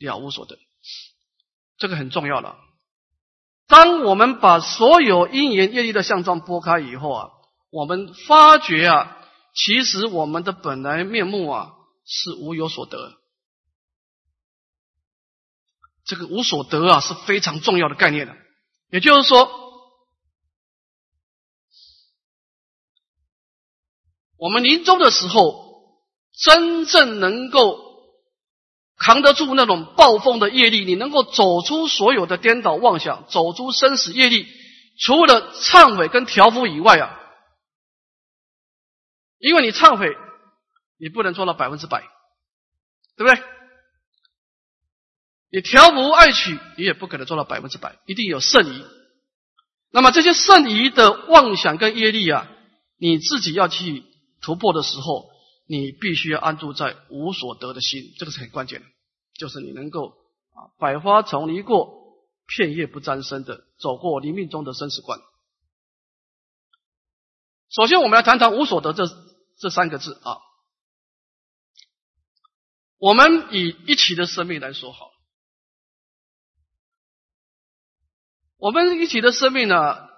[0.00, 0.58] 了无所得，
[1.78, 2.56] 这个很重要了。
[3.68, 7.28] 当我们把所有因缘业力的相状拨开以后啊，
[7.70, 9.18] 我们发觉啊，
[9.54, 11.72] 其实我们的本来面目啊
[12.04, 13.12] 是无有所得。
[16.04, 18.34] 这个无所得啊是非常重要的概念的，
[18.90, 19.68] 也就是说。
[24.40, 25.98] 我们临终的时候，
[26.32, 27.87] 真正能够
[28.98, 34.46] 扛得住那种暴风的业力，你能够走出所有的颠倒妄想，走出生死业力，
[34.98, 37.18] 除了忏悔跟调伏以外啊，
[39.38, 40.16] 因为你忏悔，
[40.98, 42.02] 你不能做到百分之百，
[43.16, 43.42] 对不对？
[45.50, 48.84] 你调伏爱取，你也不可能做到百分之百，一定有剩余。
[49.92, 52.50] 那么这些剩余的妄想跟业力啊，
[52.98, 54.04] 你自己要去。
[54.40, 55.28] 突破的时候，
[55.70, 58.86] 你必须要安住在无所得的心，这个是很关键的，
[59.34, 60.14] 就是你能够
[60.54, 62.16] 啊百花丛离过，
[62.46, 65.20] 片叶不沾身的走过黎命中的生死关。
[67.68, 69.06] 首先，我们来谈谈无所得这
[69.58, 70.38] 这三个字啊。
[72.96, 75.10] 我们以一起的生命来说好，
[78.56, 80.08] 我们一起的生命呢，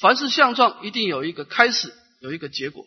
[0.00, 2.84] 凡是相状，一定有一个开始，有一个结果。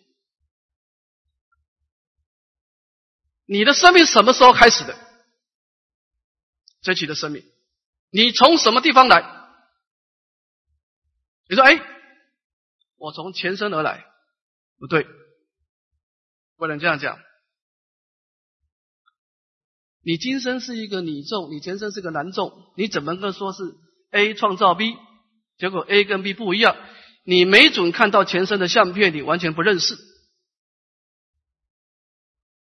[3.51, 4.97] 你的生命什么时候开始的？
[6.81, 7.43] 这起的生命，
[8.09, 9.25] 你从什么地方来？
[11.49, 11.81] 你说，哎，
[12.95, 14.05] 我从前身而来，
[14.79, 15.05] 不对，
[16.55, 17.19] 不能这样讲。
[20.01, 23.63] 你今生是一个女众，你前生是个男众，你怎么能说是
[24.11, 24.95] A 创造 B？
[25.57, 26.77] 结果 A 跟 B 不一样，
[27.25, 29.97] 你没准看到前生的相片，你完全不认识。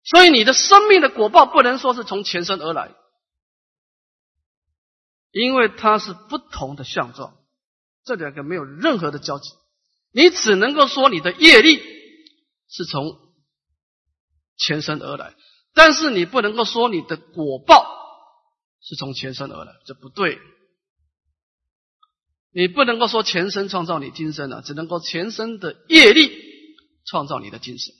[0.09, 2.95] 所以你的生命的果报不能说是从前身而来，
[5.31, 7.37] 因为它是不同的相状，
[8.05, 9.49] 这两个没有任何的交集。
[10.13, 11.81] 你只能够说你的业力
[12.69, 13.19] 是从
[14.55, 15.35] 前身而来，
[15.73, 17.85] 但是你不能够说你的果报
[18.79, 20.39] 是从前身而来，这不对。
[22.51, 26.31] 你不能够说前身创造你今生啊，只能够前身的业力
[27.05, 27.93] 创造你的今生。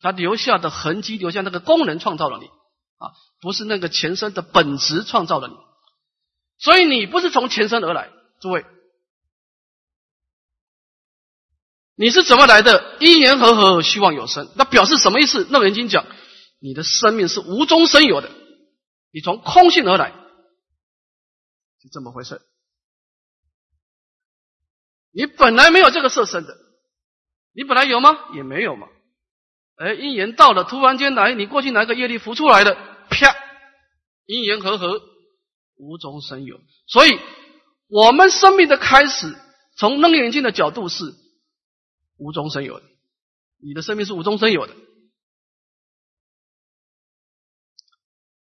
[0.00, 5.54] 他留下的痕迹，留下那个功能，创造了你啊，不是那个前身的本质创造了你，
[6.58, 8.64] 所以你不是从前身而来，诸位，
[11.96, 12.96] 你是怎么来的？
[13.00, 15.46] 因缘和合，希望有生，那表示什么意思？
[15.50, 16.06] 那人经讲，
[16.60, 18.30] 你的生命是无中生有的，
[19.12, 20.10] 你从空性而来，
[21.82, 22.40] 就这么回事。
[25.10, 26.56] 你本来没有这个色身的，
[27.52, 28.32] 你本来有吗？
[28.34, 28.86] 也没有嘛。
[29.78, 32.74] 哎，因缘到了，突然间来，你过去哪个业力浮出来的？
[33.08, 33.34] 啪！
[34.26, 35.00] 因缘和合，
[35.76, 36.60] 无中生有。
[36.88, 37.18] 所以，
[37.86, 39.36] 我们生命的开始，
[39.76, 41.14] 从楞严经的角度是
[42.16, 42.86] 无中生有的。
[43.62, 44.74] 你的生命是无中生有的。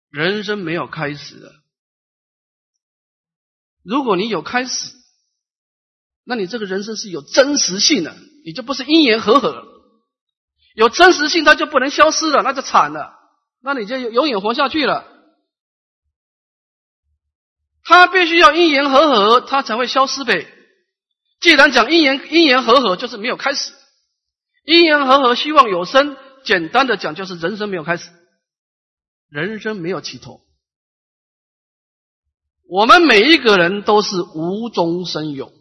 [0.09, 1.51] 人生没有开始的。
[3.83, 4.95] 如果你有开始，
[6.23, 8.15] 那你这个人生是有真实性的，
[8.45, 9.72] 你就不是因缘和合了。
[10.73, 13.13] 有真实性，它就不能消失了，那就惨了，
[13.61, 15.05] 那你就永远活下去了。
[17.83, 20.47] 它必须要因缘和合，它才会消失呗。
[21.41, 23.73] 既然讲因缘因缘和合，就是没有开始；
[24.63, 26.17] 因缘和合，希望有生。
[26.45, 28.09] 简单的讲，就是人生没有开始，
[29.29, 30.41] 人生没有起头。
[32.67, 35.53] 我们每一个人都是无中生有，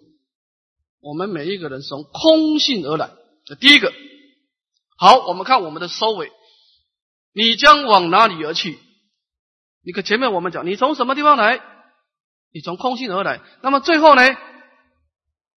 [1.00, 3.10] 我们每一个人从空性而来。
[3.44, 3.92] 这第一个。
[5.02, 6.30] 好，我们看我们的收尾，
[7.34, 8.78] 你将往哪里而去？
[9.84, 11.60] 你看前面我们讲，你从什么地方来？
[12.52, 13.40] 你从空性而来。
[13.62, 14.22] 那么最后呢？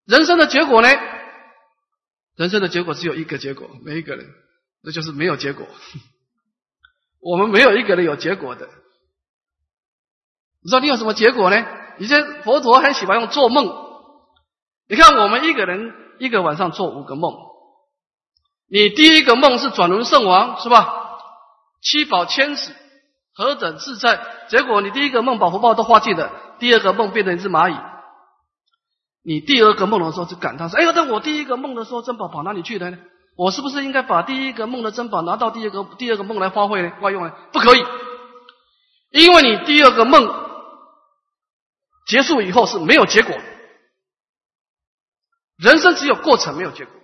[0.04, 0.88] 人生的结果呢？
[2.34, 4.26] 人生的结果只有一个结果，每一个人，
[4.82, 5.64] 那就是没有结果。
[7.22, 8.66] 我们没有一个人有结果的。
[10.60, 11.64] 你知道你有什么结果呢？
[12.00, 13.64] 以前佛陀很喜欢用做梦。
[14.88, 17.32] 你看我们一个人一个晚上做五个梦。
[18.68, 21.18] 你第一个梦是转轮圣王，是吧？
[21.82, 22.74] 七宝千使，
[23.34, 24.20] 何等自在！
[24.48, 27.76] 结果你第一个梦把福报都花尽了，第二个梦变成一只蚂蚁。
[29.22, 32.98] 你第二个梦的时候就感叹说：“哎呦，那我第一个梦的时候珍宝跑哪里去了呢？
[33.36, 36.92] 我是不是应该把第一个梦的珍宝拿到第二个第二个梦来发挥呢？
[37.00, 37.32] 外用呢？
[37.52, 37.84] 不可以，
[39.10, 40.32] 因为你第二个梦
[42.06, 43.36] 结束以后是没有结果。
[45.58, 46.94] 人生只有过程，没有结果，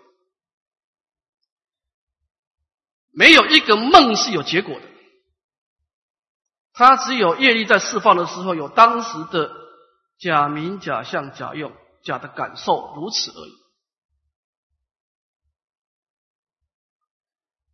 [3.12, 4.86] 没有一个梦是有结果的。
[6.72, 9.52] 它只有业力在释放的时候有当时的
[10.18, 11.72] 假名、假相、假用。”
[12.04, 13.52] 假的感受如此而已，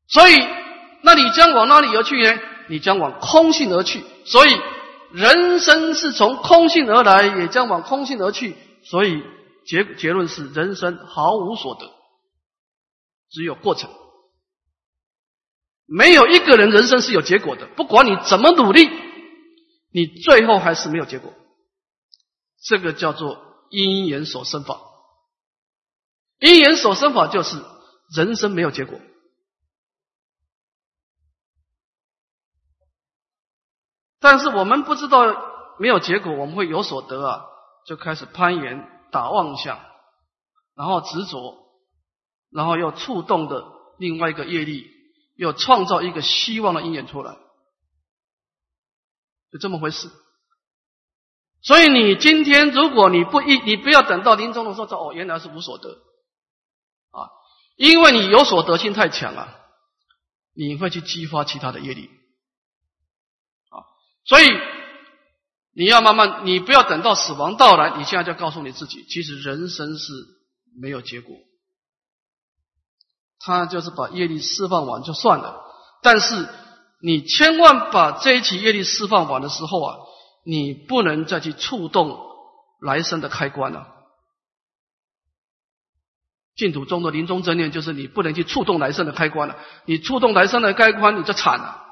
[0.07, 0.35] 所以，
[1.01, 2.39] 那你将往哪里而去呢？
[2.69, 4.05] 你将往空性而去。
[4.27, 4.51] 所以，
[5.13, 8.55] 人生是从空性而来，也将往空性而去。
[8.85, 9.23] 所以，
[9.65, 11.91] 结结论是：人生毫无所得，
[13.31, 13.89] 只有过程。
[15.89, 18.89] 没有一个人人生是有结果的，不管你怎么努力，
[19.91, 21.33] 你最后还是没有结果。
[22.63, 23.49] 这个叫做。
[23.71, 24.81] 因缘所生法，
[26.39, 27.63] 因缘所生法就是
[28.17, 28.99] 人生没有结果，
[34.19, 35.27] 但是我们不知道
[35.79, 37.45] 没有结果，我们会有所得啊，
[37.85, 39.79] 就开始攀岩、打妄想，
[40.75, 41.59] 然后执着，
[42.51, 43.67] 然后又触动的
[43.99, 44.91] 另外一个业力，
[45.39, 47.37] 要创造一个希望的因缘出来，
[49.51, 50.11] 就这么回事。
[51.63, 55.91] 所以你今天，如果你不一，你不要等到临终的时候，说哦，原来是无所得
[57.11, 57.31] 啊，
[57.77, 59.61] 因为你有所得心太强了，
[60.55, 62.11] 你会去激发其他的业力
[63.71, 63.83] 啊。
[64.25, 64.49] 所以
[65.73, 70.13] 你要慢慢，你不要等到死亡到来，你现在就告诉你自己，其实人生是
[70.81, 71.37] 没有结果，
[73.41, 75.65] 他就是把业力释放完就算了。
[76.03, 76.49] 但是
[77.01, 79.97] 你千万把这一起业力释放完的时候啊。
[80.45, 82.19] 你不能再去触动
[82.81, 83.87] 来生的开关了。
[86.55, 89.59] 净土中的临终真念就是你不能去触动来生的开关了。
[89.85, 91.85] 你触动来生的开关，你就惨了。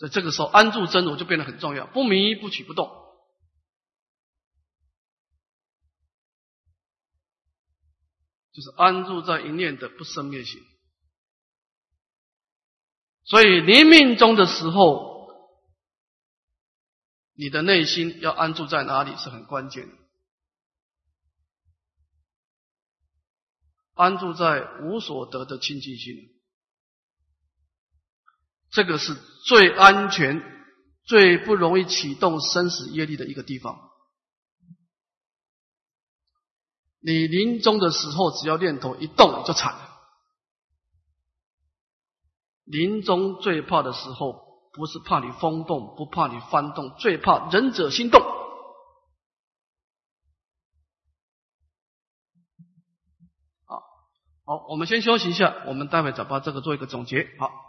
[0.00, 2.90] 在这个时候，安住真如就变得很重要，不迷不取不动，
[8.52, 10.60] 就是安住在一念的不生灭心。
[13.24, 15.08] 所以临命中的时候。
[17.40, 19.94] 你的内心要安住在哪里是很关键的，
[23.94, 26.16] 安住在无所得的清净心，
[28.70, 30.42] 这个是最安全、
[31.04, 33.87] 最不容易启动生死业力的一个地方。
[37.00, 39.98] 你临终的时候，只要念头一动，就惨了。
[42.64, 44.46] 临终最怕的时候。
[44.70, 48.20] 不是怕你风动，不怕你翻动，最怕仁者心动。
[53.64, 53.82] 好，
[54.44, 57.28] 好，我们先休息一下，我们待会再把这个做一个总结。
[57.40, 57.67] 好。